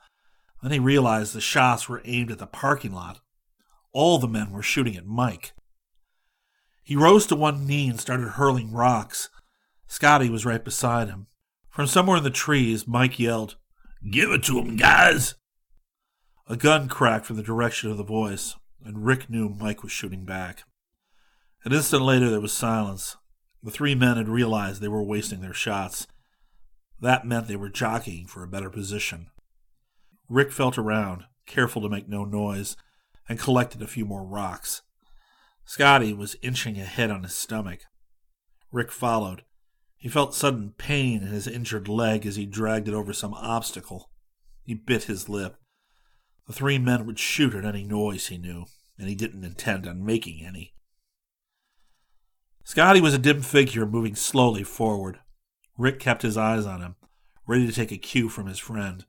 Then 0.65 0.71
he 0.71 0.79
realized 0.79 1.35
the 1.35 1.41
shots 1.41 1.87
were 1.87 2.01
aimed 2.05 2.31
at 2.31 2.39
the 2.39 2.47
parking 2.47 2.91
lot. 2.91 3.19
All 3.93 4.17
the 4.17 4.27
men 4.27 4.49
were 4.49 4.63
shooting 4.63 4.95
at 4.95 5.05
Mike. 5.05 5.53
He 6.81 6.95
rose 6.95 7.27
to 7.27 7.35
one 7.35 7.67
knee 7.67 7.87
and 7.87 8.01
started 8.01 8.29
hurling 8.29 8.71
rocks. 8.71 9.29
Scotty 9.85 10.27
was 10.27 10.43
right 10.43 10.65
beside 10.65 11.07
him. 11.07 11.27
From 11.69 11.85
somewhere 11.85 12.17
in 12.17 12.23
the 12.23 12.31
trees, 12.31 12.87
Mike 12.87 13.19
yelled, 13.19 13.57
Give 14.09 14.31
it 14.31 14.41
to 14.45 14.57
him, 14.57 14.75
guys! 14.75 15.35
A 16.47 16.57
gun 16.57 16.89
cracked 16.89 17.27
from 17.27 17.35
the 17.35 17.43
direction 17.43 17.91
of 17.91 17.97
the 17.97 18.03
voice, 18.03 18.55
and 18.83 19.05
Rick 19.05 19.29
knew 19.29 19.49
Mike 19.49 19.83
was 19.83 19.91
shooting 19.91 20.25
back. 20.25 20.63
An 21.63 21.73
instant 21.73 22.01
later, 22.01 22.31
there 22.31 22.41
was 22.41 22.53
silence. 22.53 23.17
The 23.61 23.69
three 23.69 23.93
men 23.93 24.17
had 24.17 24.29
realized 24.29 24.81
they 24.81 24.87
were 24.87 25.03
wasting 25.03 25.41
their 25.41 25.53
shots. 25.53 26.07
That 26.99 27.23
meant 27.23 27.47
they 27.47 27.55
were 27.55 27.69
jockeying 27.69 28.25
for 28.25 28.41
a 28.41 28.47
better 28.47 28.71
position. 28.71 29.27
Rick 30.27 30.51
felt 30.51 30.77
around, 30.77 31.25
careful 31.45 31.81
to 31.81 31.89
make 31.89 32.07
no 32.07 32.25
noise, 32.25 32.75
and 33.29 33.39
collected 33.39 33.81
a 33.81 33.87
few 33.87 34.05
more 34.05 34.23
rocks. 34.23 34.81
Scotty 35.65 36.13
was 36.13 36.35
inching 36.41 36.79
ahead 36.79 37.11
on 37.11 37.23
his 37.23 37.35
stomach. 37.35 37.81
Rick 38.71 38.91
followed. 38.91 39.43
He 39.97 40.09
felt 40.09 40.35
sudden 40.35 40.73
pain 40.77 41.21
in 41.23 41.29
his 41.29 41.47
injured 41.47 41.87
leg 41.87 42.25
as 42.25 42.35
he 42.35 42.45
dragged 42.45 42.87
it 42.87 42.93
over 42.93 43.13
some 43.13 43.33
obstacle. 43.33 44.09
He 44.63 44.73
bit 44.73 45.03
his 45.03 45.29
lip. 45.29 45.57
The 46.47 46.53
three 46.53 46.77
men 46.77 47.05
would 47.05 47.17
shoot 47.17 47.55
at 47.55 47.65
any 47.65 47.83
noise 47.83 48.27
he 48.27 48.37
knew, 48.37 48.65
and 48.99 49.09
he 49.09 49.15
didn't 49.15 49.43
intend 49.43 49.87
on 49.87 50.05
making 50.05 50.45
any. 50.45 50.73
Scotty 52.63 53.01
was 53.01 53.13
a 53.13 53.19
dim 53.19 53.41
figure 53.41 53.85
moving 53.85 54.15
slowly 54.15 54.63
forward. 54.63 55.19
Rick 55.77 55.99
kept 55.99 56.21
his 56.21 56.37
eyes 56.37 56.65
on 56.65 56.81
him, 56.81 56.95
ready 57.47 57.65
to 57.65 57.73
take 57.73 57.91
a 57.91 57.97
cue 57.97 58.29
from 58.29 58.47
his 58.47 58.59
friend. 58.59 59.05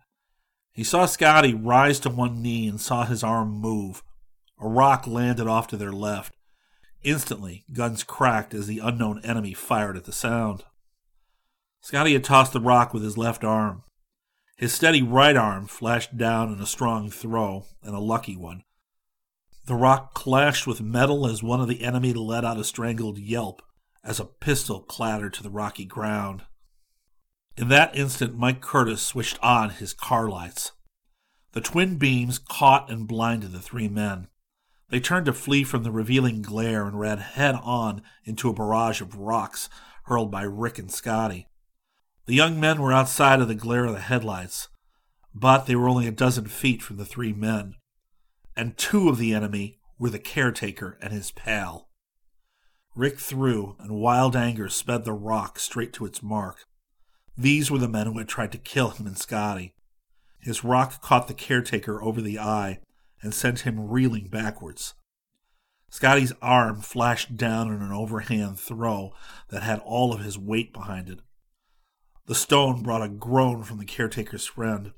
He 0.77 0.85
saw 0.85 1.07
Scotty 1.07 1.55
rise 1.55 1.99
to 2.01 2.11
one 2.11 2.43
knee 2.43 2.69
and 2.69 2.79
saw 2.79 3.07
his 3.07 3.25
arm 3.25 3.49
move. 3.49 4.03
A 4.61 4.69
rock 4.69 5.07
landed 5.07 5.47
off 5.47 5.67
to 5.69 5.77
their 5.79 5.91
left. 5.91 6.37
Instantly, 7.03 7.65
guns 7.73 8.05
cracked 8.05 8.53
as 8.53 8.67
the 8.67 8.81
unknown 8.81 9.23
enemy 9.25 9.55
fired 9.55 9.97
at 9.97 10.05
the 10.05 10.13
sound. 10.13 10.65
Scotty 11.81 12.13
had 12.13 12.25
tossed 12.25 12.53
the 12.53 12.61
rock 12.61 12.93
with 12.93 13.03
his 13.03 13.17
left 13.17 13.43
arm. 13.43 13.85
His 14.59 14.75
steady 14.75 15.03
right 15.03 15.35
arm 15.35 15.67
flashed 15.67 16.19
down 16.19 16.53
in 16.53 16.61
a 16.61 16.67
strong 16.67 17.09
throw, 17.09 17.65
and 17.83 17.95
a 17.95 17.99
lucky 17.99 18.37
one. 18.37 18.63
The 19.65 19.75
rock 19.75 20.13
clashed 20.13 20.67
with 20.67 20.83
metal 20.83 21.27
as 21.27 21.43
one 21.43 21.63
of 21.63 21.69
the 21.69 21.85
enemy 21.85 22.13
let 22.13 22.45
out 22.45 22.59
a 22.59 22.65
strangled 22.65 23.17
yelp 23.17 23.63
as 24.05 24.21
a 24.21 24.27
pistol 24.27 24.81
clattered 24.81 25.33
to 25.35 25.43
the 25.43 25.49
rocky 25.49 25.87
ground. 25.87 26.43
In 27.57 27.69
that 27.69 27.97
instant, 27.97 28.37
Mike 28.37 28.61
Curtis 28.61 29.01
switched 29.01 29.39
on 29.43 29.71
his 29.71 29.95
car 29.95 30.29
lights. 30.29 30.73
The 31.53 31.63
twin 31.63 31.97
beams 31.97 32.39
caught 32.39 32.91
and 32.91 33.09
blinded 33.09 33.53
the 33.53 33.61
three 33.61 33.89
men. 33.89 34.29
They 34.91 35.01
turned 35.01 35.27
to 35.27 35.33
flee 35.33 35.65
from 35.65 35.83
the 35.83 35.91
revealing 35.91 36.43
glare 36.43 36.87
and 36.87 37.01
ran 37.01 37.19
head 37.19 37.55
on 37.63 38.03
into 38.25 38.51
a 38.51 38.53
barrage 38.53 39.01
of 39.01 39.17
rocks 39.17 39.71
hurled 40.05 40.31
by 40.31 40.43
Rick 40.43 40.79
and 40.79 40.91
Scotty. 40.91 41.49
The 42.27 42.35
young 42.35 42.61
men 42.61 42.81
were 42.81 42.93
outside 42.93 43.41
of 43.41 43.49
the 43.49 43.55
glare 43.55 43.87
of 43.87 43.95
the 43.95 44.01
headlights, 44.01 44.69
but 45.35 45.67
they 45.67 45.75
were 45.75 45.89
only 45.89 46.07
a 46.07 46.13
dozen 46.13 46.47
feet 46.47 46.83
from 46.83 46.99
the 46.99 47.05
three 47.05 47.33
men, 47.33 47.75
and 48.55 48.77
two 48.77 49.09
of 49.09 49.17
the 49.17 49.33
enemy 49.33 49.79
were 49.99 50.11
the 50.11 50.19
caretaker 50.19 50.99
and 51.01 51.13
his 51.13 51.31
pal. 51.31 51.89
Rick 52.95 53.19
threw, 53.19 53.77
and 53.79 53.93
wild 53.93 54.37
anger 54.37 54.69
sped 54.69 55.05
the 55.05 55.13
rock 55.13 55.59
straight 55.59 55.93
to 55.95 56.05
its 56.05 56.23
mark. 56.23 56.67
These 57.39 57.71
were 57.71 57.79
the 57.79 57.89
men 57.89 58.07
who 58.07 58.19
had 58.19 58.29
tried 58.29 58.53
to 58.53 58.59
kill 58.59 58.91
him 58.91 59.07
and 59.07 59.19
Scotty. 59.19 59.75
His 60.41 60.65
rock 60.65 61.03
caught 61.03 61.29
the 61.29 61.35
caretaker 61.35 62.03
over 62.03 62.21
the 62.21 62.39
eye 62.39 62.81
and 63.21 63.35
sent 63.35 63.61
him 63.61 63.89
reeling 63.89 64.29
backwards. 64.29 64.95
Scotty's 65.91 66.33
arm 66.41 66.81
flashed 66.81 67.37
down 67.37 67.73
in 67.73 67.83
an 67.83 67.93
overhand 67.93 68.59
throw 68.59 69.13
that 69.49 69.63
had 69.63 69.81
all 69.81 70.13
of 70.13 70.21
his 70.21 70.39
weight 70.39 70.73
behind 70.73 71.09
it. 71.09 71.21
The 72.27 72.35
stone 72.35 72.83
brought 72.83 73.03
a 73.03 73.09
groan 73.09 73.63
from 73.63 73.79
the 73.79 73.85
caretaker's 73.85 74.47
friend, 74.47 74.93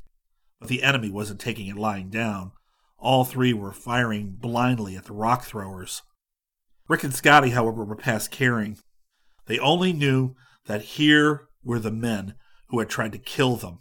but 0.59 0.68
the 0.68 0.83
enemy 0.83 1.11
wasn't 1.11 1.40
taking 1.40 1.66
it 1.66 1.77
lying 1.77 2.09
down. 2.09 2.53
All 2.98 3.24
three 3.24 3.53
were 3.53 3.72
firing 3.72 4.31
blindly 4.31 4.96
at 4.96 5.05
the 5.05 5.12
rock 5.12 5.44
throwers. 5.44 6.03
Rick 6.88 7.05
and 7.05 7.14
Scotty, 7.14 7.51
however, 7.51 7.85
were 7.85 7.96
past 7.96 8.31
caring. 8.31 8.79
They 9.46 9.59
only 9.59 9.92
knew 9.92 10.35
that 10.66 10.83
here 10.83 11.48
were 11.64 11.79
the 11.79 11.90
men 11.90 12.35
who 12.68 12.79
had 12.79 12.88
tried 12.88 13.12
to 13.12 13.18
kill 13.18 13.57
them. 13.57 13.81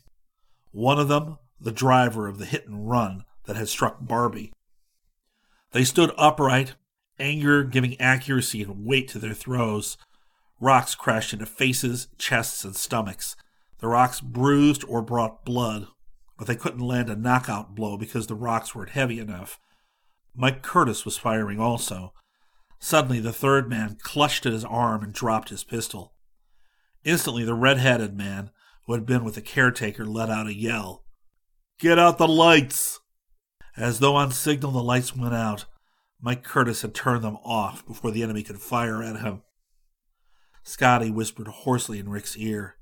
One 0.71 0.99
of 0.99 1.07
them, 1.07 1.37
the 1.59 1.71
driver 1.71 2.27
of 2.27 2.37
the 2.37 2.45
hit 2.45 2.67
and 2.67 2.89
run 2.89 3.25
that 3.45 3.55
had 3.55 3.69
struck 3.69 3.97
Barbie. 4.01 4.53
They 5.71 5.83
stood 5.83 6.11
upright, 6.17 6.75
anger 7.19 7.63
giving 7.63 7.99
accuracy 7.99 8.63
and 8.63 8.85
weight 8.85 9.07
to 9.09 9.19
their 9.19 9.33
throws. 9.33 9.97
Rocks 10.59 10.95
crashed 10.95 11.33
into 11.33 11.45
faces, 11.45 12.07
chests, 12.17 12.63
and 12.63 12.75
stomachs. 12.75 13.35
The 13.79 13.87
rocks 13.87 14.21
bruised 14.21 14.83
or 14.87 15.01
brought 15.01 15.45
blood, 15.45 15.87
but 16.37 16.47
they 16.47 16.55
couldn't 16.55 16.79
land 16.79 17.09
a 17.09 17.15
knockout 17.15 17.75
blow 17.75 17.97
because 17.97 18.27
the 18.27 18.35
rocks 18.35 18.73
weren't 18.73 18.91
heavy 18.91 19.19
enough. 19.19 19.59
Mike 20.35 20.61
Curtis 20.61 21.05
was 21.05 21.17
firing 21.17 21.59
also. 21.59 22.13
Suddenly, 22.79 23.19
the 23.19 23.33
third 23.33 23.69
man 23.69 23.97
clutched 24.01 24.45
at 24.45 24.53
his 24.53 24.65
arm 24.65 25.03
and 25.03 25.13
dropped 25.13 25.49
his 25.49 25.63
pistol. 25.63 26.13
Instantly, 27.07 27.45
the 27.45 27.53
red 27.53 27.77
headed 27.77 28.17
man, 28.17 28.51
who 28.85 28.91
had 28.91 29.05
been 29.05 29.23
with 29.23 29.35
the 29.35 29.41
caretaker, 29.41 30.05
let 30.05 30.29
out 30.29 30.47
a 30.47 30.53
yell 30.53 31.05
Get 31.79 31.97
out 31.97 32.17
the 32.17 32.27
lights! 32.27 32.99
As 33.77 33.99
though 33.99 34.17
on 34.17 34.31
signal, 34.31 34.71
the 34.71 34.83
lights 34.83 35.15
went 35.15 35.33
out. 35.33 35.63
Mike 36.19 36.43
Curtis 36.43 36.81
had 36.81 36.93
turned 36.93 37.23
them 37.23 37.37
off 37.45 37.85
before 37.85 38.11
the 38.11 38.23
enemy 38.23 38.43
could 38.43 38.59
fire 38.59 39.01
at 39.01 39.21
him. 39.21 39.43
Scotty 40.63 41.09
whispered 41.09 41.47
hoarsely 41.47 41.97
in 41.97 42.09
Rick's 42.09 42.35
ear. 42.35 42.75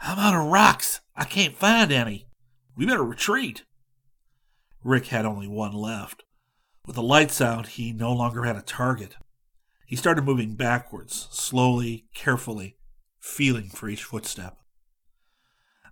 I'm 0.00 0.18
out 0.18 0.34
of 0.34 0.50
rocks. 0.50 1.00
I 1.14 1.24
can't 1.24 1.54
find 1.54 1.92
any. 1.92 2.28
We 2.74 2.86
better 2.86 3.04
retreat. 3.04 3.64
Rick 4.82 5.08
had 5.08 5.26
only 5.26 5.48
one 5.48 5.74
left. 5.74 6.24
With 6.86 6.96
the 6.96 7.02
lights 7.02 7.42
out, 7.42 7.66
he 7.66 7.92
no 7.92 8.10
longer 8.10 8.44
had 8.44 8.56
a 8.56 8.62
target. 8.62 9.16
He 9.84 9.96
started 9.96 10.24
moving 10.24 10.54
backwards, 10.54 11.28
slowly, 11.30 12.06
carefully, 12.14 12.78
feeling 13.24 13.68
for 13.68 13.88
each 13.88 14.04
footstep. 14.04 14.58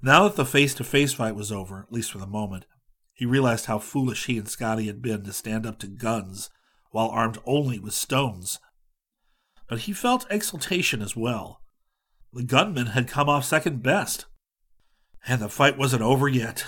Now 0.03 0.25
that 0.25 0.37
the 0.37 0.45
face 0.45 0.75
to 0.75 0.85
face 0.85 1.13
fight 1.13 1.35
was 1.35 1.53
over, 1.53 1.81
at 1.81 1.93
least 1.93 2.13
for 2.13 2.19
the 2.19 2.27
moment, 2.27 2.67
he 3.13 3.27
realized 3.27 3.67
how 3.67 3.79
foolish 3.79 4.27
he 4.27 4.39
and 4.39 4.49
Scotty 4.49 4.87
had 4.87 5.03
been 5.03 5.23
to 5.25 5.33
stand 5.33 5.67
up 5.67 5.79
to 5.81 5.87
guns 5.87 6.51
while 6.91 7.09
armed 7.09 7.39
only 7.47 7.79
with 7.79 7.95
stones 7.95 8.59
but 9.73 9.81
he 9.81 9.93
felt 9.95 10.27
exultation 10.29 11.01
as 11.01 11.17
well. 11.17 11.63
The 12.31 12.43
gunman 12.43 12.89
had 12.89 13.09
come 13.09 13.31
off 13.31 13.47
second 13.47 13.83
best, 13.83 14.27
and 15.27 15.41
the 15.41 15.49
fight 15.49 15.79
wasn't 15.79 16.03
over 16.03 16.29
yet. 16.29 16.67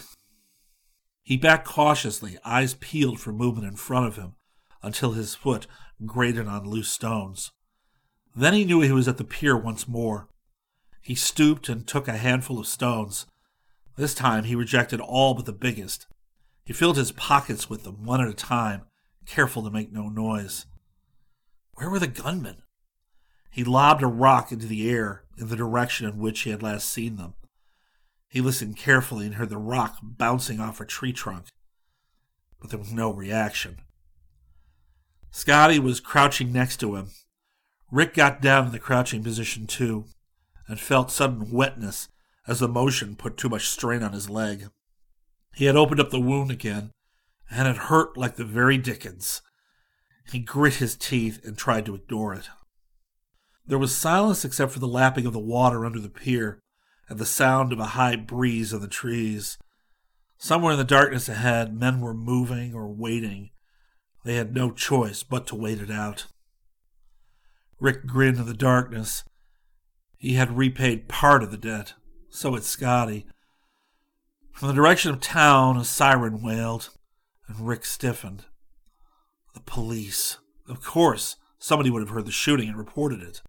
He 1.22 1.36
backed 1.36 1.66
cautiously, 1.66 2.38
eyes 2.46 2.72
peeled 2.72 3.20
for 3.20 3.30
movement 3.30 3.66
in 3.66 3.76
front 3.76 4.06
of 4.06 4.16
him, 4.16 4.36
until 4.82 5.12
his 5.12 5.34
foot 5.34 5.66
grated 6.06 6.48
on 6.48 6.64
loose 6.64 6.90
stones. 6.90 7.52
Then 8.34 8.54
he 8.54 8.64
knew 8.64 8.80
he 8.80 8.90
was 8.90 9.06
at 9.06 9.18
the 9.18 9.24
pier 9.24 9.54
once 9.54 9.86
more. 9.86 10.30
He 11.04 11.14
stooped 11.14 11.68
and 11.68 11.86
took 11.86 12.08
a 12.08 12.16
handful 12.16 12.58
of 12.58 12.66
stones. 12.66 13.26
This 13.94 14.14
time 14.14 14.44
he 14.44 14.54
rejected 14.54 15.00
all 15.00 15.34
but 15.34 15.44
the 15.44 15.52
biggest. 15.52 16.06
He 16.64 16.72
filled 16.72 16.96
his 16.96 17.12
pockets 17.12 17.68
with 17.68 17.84
them 17.84 18.06
one 18.06 18.22
at 18.22 18.28
a 18.28 18.32
time, 18.32 18.84
careful 19.26 19.62
to 19.64 19.70
make 19.70 19.92
no 19.92 20.08
noise. 20.08 20.64
Where 21.74 21.90
were 21.90 21.98
the 21.98 22.06
gunmen? 22.06 22.62
He 23.50 23.64
lobbed 23.64 24.02
a 24.02 24.06
rock 24.06 24.50
into 24.50 24.66
the 24.66 24.90
air 24.90 25.24
in 25.36 25.48
the 25.48 25.56
direction 25.56 26.08
in 26.08 26.16
which 26.16 26.40
he 26.40 26.50
had 26.50 26.62
last 26.62 26.88
seen 26.88 27.16
them. 27.16 27.34
He 28.26 28.40
listened 28.40 28.78
carefully 28.78 29.26
and 29.26 29.34
heard 29.34 29.50
the 29.50 29.58
rock 29.58 29.98
bouncing 30.02 30.58
off 30.58 30.80
a 30.80 30.86
tree 30.86 31.12
trunk, 31.12 31.48
but 32.58 32.70
there 32.70 32.78
was 32.78 32.94
no 32.94 33.12
reaction. 33.12 33.76
Scotty 35.30 35.78
was 35.78 36.00
crouching 36.00 36.50
next 36.50 36.78
to 36.78 36.96
him. 36.96 37.10
Rick 37.90 38.14
got 38.14 38.40
down 38.40 38.66
in 38.66 38.72
the 38.72 38.78
crouching 38.78 39.22
position 39.22 39.66
too, 39.66 40.06
and 40.66 40.80
felt 40.80 41.10
sudden 41.10 41.50
wetness 41.50 42.08
as 42.46 42.60
the 42.60 42.68
motion 42.68 43.16
put 43.16 43.36
too 43.36 43.48
much 43.48 43.68
strain 43.68 44.02
on 44.02 44.12
his 44.12 44.30
leg. 44.30 44.68
He 45.54 45.66
had 45.66 45.76
opened 45.76 46.00
up 46.00 46.10
the 46.10 46.20
wound 46.20 46.50
again, 46.50 46.90
and 47.50 47.68
it 47.68 47.76
hurt 47.76 48.16
like 48.16 48.36
the 48.36 48.44
very 48.44 48.78
dickens. 48.78 49.42
He 50.30 50.38
grit 50.38 50.74
his 50.74 50.96
teeth 50.96 51.44
and 51.44 51.56
tried 51.56 51.86
to 51.86 51.94
ignore 51.94 52.34
it. 52.34 52.48
There 53.66 53.78
was 53.78 53.94
silence 53.94 54.44
except 54.44 54.72
for 54.72 54.78
the 54.78 54.88
lapping 54.88 55.26
of 55.26 55.32
the 55.32 55.38
water 55.38 55.84
under 55.84 56.00
the 56.00 56.08
pier 56.08 56.60
and 57.08 57.18
the 57.18 57.26
sound 57.26 57.72
of 57.72 57.78
a 57.78 57.84
high 57.86 58.16
breeze 58.16 58.72
in 58.72 58.80
the 58.80 58.88
trees. 58.88 59.58
Somewhere 60.38 60.72
in 60.72 60.78
the 60.78 60.84
darkness 60.84 61.28
ahead, 61.28 61.74
men 61.74 62.00
were 62.00 62.14
moving 62.14 62.74
or 62.74 62.88
waiting. 62.88 63.50
They 64.24 64.36
had 64.36 64.54
no 64.54 64.70
choice 64.70 65.22
but 65.22 65.46
to 65.48 65.54
wait 65.54 65.80
it 65.80 65.90
out. 65.90 66.26
Rick 67.78 68.06
grinned 68.06 68.38
in 68.38 68.46
the 68.46 68.54
darkness. 68.54 69.24
He 70.24 70.36
had 70.36 70.56
repaid 70.56 71.06
part 71.06 71.42
of 71.42 71.50
the 71.50 71.58
debt. 71.58 71.92
So 72.30 72.54
had 72.54 72.64
Scotty. 72.64 73.26
From 74.52 74.68
the 74.68 74.74
direction 74.74 75.10
of 75.10 75.20
town, 75.20 75.76
a 75.76 75.84
siren 75.84 76.40
wailed, 76.40 76.88
and 77.46 77.68
Rick 77.68 77.84
stiffened. 77.84 78.46
The 79.52 79.60
police. 79.60 80.38
Of 80.66 80.82
course, 80.82 81.36
somebody 81.58 81.90
would 81.90 82.00
have 82.00 82.08
heard 82.08 82.24
the 82.24 82.32
shooting 82.32 82.70
and 82.70 82.78
reported 82.78 83.20
it. 83.20 83.42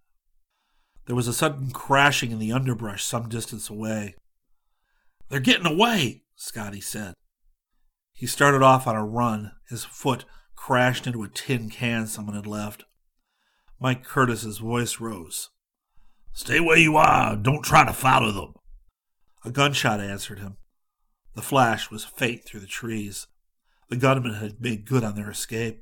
There 1.06 1.16
was 1.16 1.26
a 1.26 1.32
sudden 1.32 1.70
crashing 1.70 2.30
in 2.30 2.38
the 2.38 2.52
underbrush 2.52 3.02
some 3.02 3.30
distance 3.30 3.70
away. 3.70 4.14
They're 5.30 5.40
getting 5.40 5.64
away, 5.66 6.24
Scotty 6.34 6.82
said. 6.82 7.14
He 8.12 8.26
started 8.26 8.60
off 8.60 8.86
on 8.86 8.96
a 8.96 9.02
run. 9.02 9.52
His 9.70 9.86
foot 9.86 10.26
crashed 10.54 11.06
into 11.06 11.22
a 11.22 11.28
tin 11.28 11.70
can 11.70 12.06
someone 12.06 12.36
had 12.36 12.46
left. 12.46 12.84
Mike 13.80 14.04
Curtis's 14.04 14.58
voice 14.58 15.00
rose. 15.00 15.48
Stay 16.36 16.60
where 16.60 16.76
you 16.76 16.98
are. 16.98 17.34
Don't 17.34 17.62
try 17.62 17.86
to 17.86 17.94
follow 17.94 18.30
them. 18.30 18.52
A 19.46 19.50
gunshot 19.50 20.02
answered 20.02 20.38
him. 20.38 20.58
The 21.34 21.40
flash 21.40 21.90
was 21.90 22.04
faint 22.04 22.44
through 22.44 22.60
the 22.60 22.66
trees. 22.66 23.26
The 23.88 23.96
gunmen 23.96 24.34
had 24.34 24.60
made 24.60 24.84
good 24.84 25.02
on 25.02 25.14
their 25.14 25.30
escape. 25.30 25.80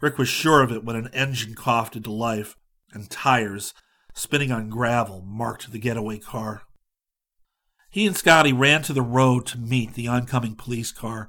Rick 0.00 0.16
was 0.16 0.28
sure 0.28 0.62
of 0.62 0.72
it 0.72 0.84
when 0.84 0.96
an 0.96 1.10
engine 1.12 1.54
coughed 1.54 1.96
into 1.96 2.10
life 2.10 2.56
and 2.94 3.10
tires 3.10 3.74
spinning 4.14 4.50
on 4.50 4.70
gravel, 4.70 5.20
marked 5.20 5.70
the 5.70 5.78
getaway 5.78 6.18
car. 6.18 6.62
He 7.90 8.06
and 8.06 8.16
Scotty 8.16 8.54
ran 8.54 8.80
to 8.84 8.94
the 8.94 9.02
road 9.02 9.44
to 9.48 9.58
meet 9.58 9.92
the 9.92 10.08
oncoming 10.08 10.54
police 10.54 10.92
car. 10.92 11.28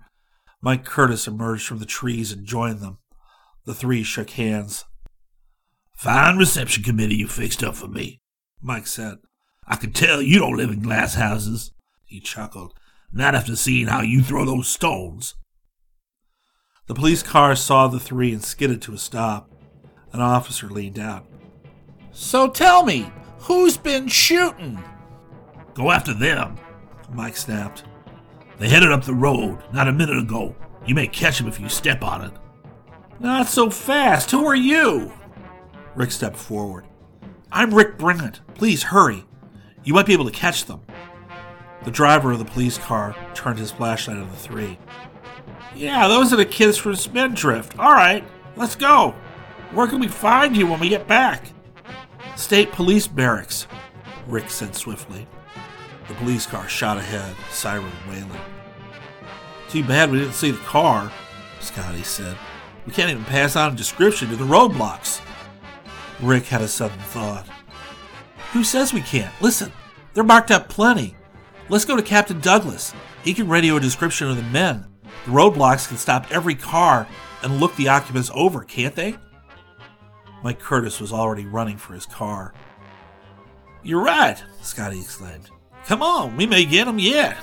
Mike 0.62 0.86
Curtis 0.86 1.28
emerged 1.28 1.68
from 1.68 1.80
the 1.80 1.86
trees 1.86 2.32
and 2.32 2.46
joined 2.48 2.80
them. 2.80 3.00
The 3.66 3.74
three 3.74 4.04
shook 4.04 4.30
hands. 4.30 4.86
Fine 5.98 6.38
reception 6.38 6.84
committee 6.84 7.16
you 7.16 7.28
fixed 7.28 7.62
up 7.62 7.76
for 7.76 7.90
me, 7.90 8.22
Mike 8.66 8.88
said. 8.88 9.20
I 9.68 9.76
can 9.76 9.94
tell 9.94 10.24
you 10.24 10.40
don't 10.40 10.58
live 10.58 10.72
in 10.72 10.82
glass 10.82 11.14
houses. 11.14 11.72
He 12.04 12.20
chuckled. 12.20 12.74
Not 13.14 13.36
after 13.36 13.56
seeing 13.56 13.88
how 13.88 14.02
you 14.02 14.24
throw 14.24 14.44
those 14.44 14.68
stones. 14.68 15.36
The 16.88 16.96
police 16.96 17.22
car 17.22 17.56
saw 17.56 17.88
the 17.88 18.00
three 18.00 18.34
and 18.34 18.44
skidded 18.44 18.82
to 18.84 18.94
a 18.94 18.98
stop. 18.98 19.52
An 20.14 20.20
officer 20.20 20.68
leaned 20.68 20.98
out. 20.98 21.28
So 22.12 22.50
tell 22.50 22.84
me, 22.84 23.12
who's 23.40 23.78
been 23.78 24.08
shooting? 24.08 24.84
Go 25.76 25.92
after 25.92 26.14
them, 26.14 26.58
Mike 27.12 27.38
snapped. 27.38 27.84
They 28.58 28.70
headed 28.70 28.92
up 28.92 29.04
the 29.04 29.14
road 29.14 29.60
not 29.74 29.88
a 29.88 29.94
minute 29.94 30.18
ago. 30.18 30.56
You 30.88 30.96
may 30.96 31.08
catch 31.08 31.38
them 31.38 31.48
if 31.48 31.60
you 31.60 31.70
step 31.70 32.02
on 32.02 32.24
it. 32.24 32.32
Not 33.20 33.48
so 33.48 33.70
fast. 33.70 34.32
Who 34.32 34.46
are 34.48 34.56
you? 34.56 35.14
Rick 35.96 36.12
stepped 36.12 36.38
forward. 36.38 36.86
I'm 37.56 37.74
Rick 37.74 37.98
Brant. 37.98 38.42
Please 38.54 38.84
hurry. 38.84 39.24
You 39.86 39.94
might 39.94 40.06
be 40.06 40.12
able 40.12 40.26
to 40.26 40.32
catch 40.32 40.66
them. 40.66 40.82
The 41.86 41.90
driver 41.90 42.34
of 42.34 42.40
the 42.40 42.44
police 42.44 42.78
car 42.78 43.16
turned 43.34 43.60
his 43.60 43.72
flashlight 43.72 44.18
on 44.18 44.30
the 44.30 44.36
three. 44.36 44.78
Yeah, 45.74 46.10
those 46.10 46.34
are 46.34 46.36
the 46.36 46.44
kids 46.46 46.78
from 46.78 46.98
Spindrift. 46.98 47.80
All 47.80 47.94
right, 47.94 48.28
let's 48.58 48.76
go. 48.76 49.16
Where 49.72 49.88
can 49.88 50.02
we 50.02 50.10
find 50.10 50.58
you 50.58 50.68
when 50.68 50.82
we 50.82 50.90
get 50.90 51.08
back? 51.08 51.46
State 52.36 52.74
Police 52.74 53.08
Barracks, 53.08 53.68
Rick 54.28 54.50
said 54.50 54.76
swiftly. 54.76 55.26
The 56.10 56.14
police 56.16 56.46
car 56.46 56.68
shot 56.68 56.98
ahead, 56.98 57.38
siren 57.52 57.90
wailing. 58.10 58.42
Too 59.70 59.86
bad 59.86 60.12
we 60.12 60.20
didn't 60.20 60.34
see 60.34 60.52
the 60.52 60.58
car, 60.58 61.10
Scotty 61.62 62.04
said. 62.04 62.36
We 62.86 62.92
can't 62.92 63.12
even 63.12 63.24
pass 63.24 63.56
on 63.56 63.72
a 63.72 63.76
description 63.78 64.28
to 64.28 64.36
the 64.36 64.44
roadblocks. 64.44 65.22
Rick 66.22 66.46
had 66.46 66.62
a 66.62 66.68
sudden 66.68 67.00
thought. 67.00 67.48
Who 68.54 68.64
says 68.64 68.94
we 68.94 69.02
can't? 69.02 69.34
Listen, 69.42 69.72
they're 70.14 70.24
marked 70.24 70.52
up 70.52 70.70
plenty. 70.70 71.16
Let's 71.68 71.86
go 71.86 71.96
to 71.96 72.02
Captain 72.02 72.40
Douglas. 72.40 72.94
He 73.24 73.34
can 73.34 73.48
radio 73.48 73.78
a 73.78 73.80
description 73.80 74.30
of 74.30 74.38
the 74.38 74.44
men. 74.44 74.86
The 75.26 75.32
roadblocks 75.32 75.88
can 75.88 75.98
stop 75.98 76.32
every 76.32 76.56
car 76.56 77.08
and 77.42 77.60
look 77.60 77.76
the 77.76 77.90
occupants 77.90 78.32
over, 78.34 78.64
can't 78.64 78.96
they? 78.96 79.16
Mike 80.44 80.60
Curtis 80.60 81.02
was 81.02 81.12
already 81.12 81.46
running 81.46 81.78
for 81.78 81.94
his 81.94 82.06
car. 82.06 82.54
You're 83.84 84.04
right, 84.04 84.42
Scotty 84.62 85.00
exclaimed. 85.00 85.50
Come 85.86 86.02
on, 86.02 86.38
we 86.38 86.46
may 86.46 86.66
get 86.66 86.86
them 86.86 87.00
yet. 87.00 87.38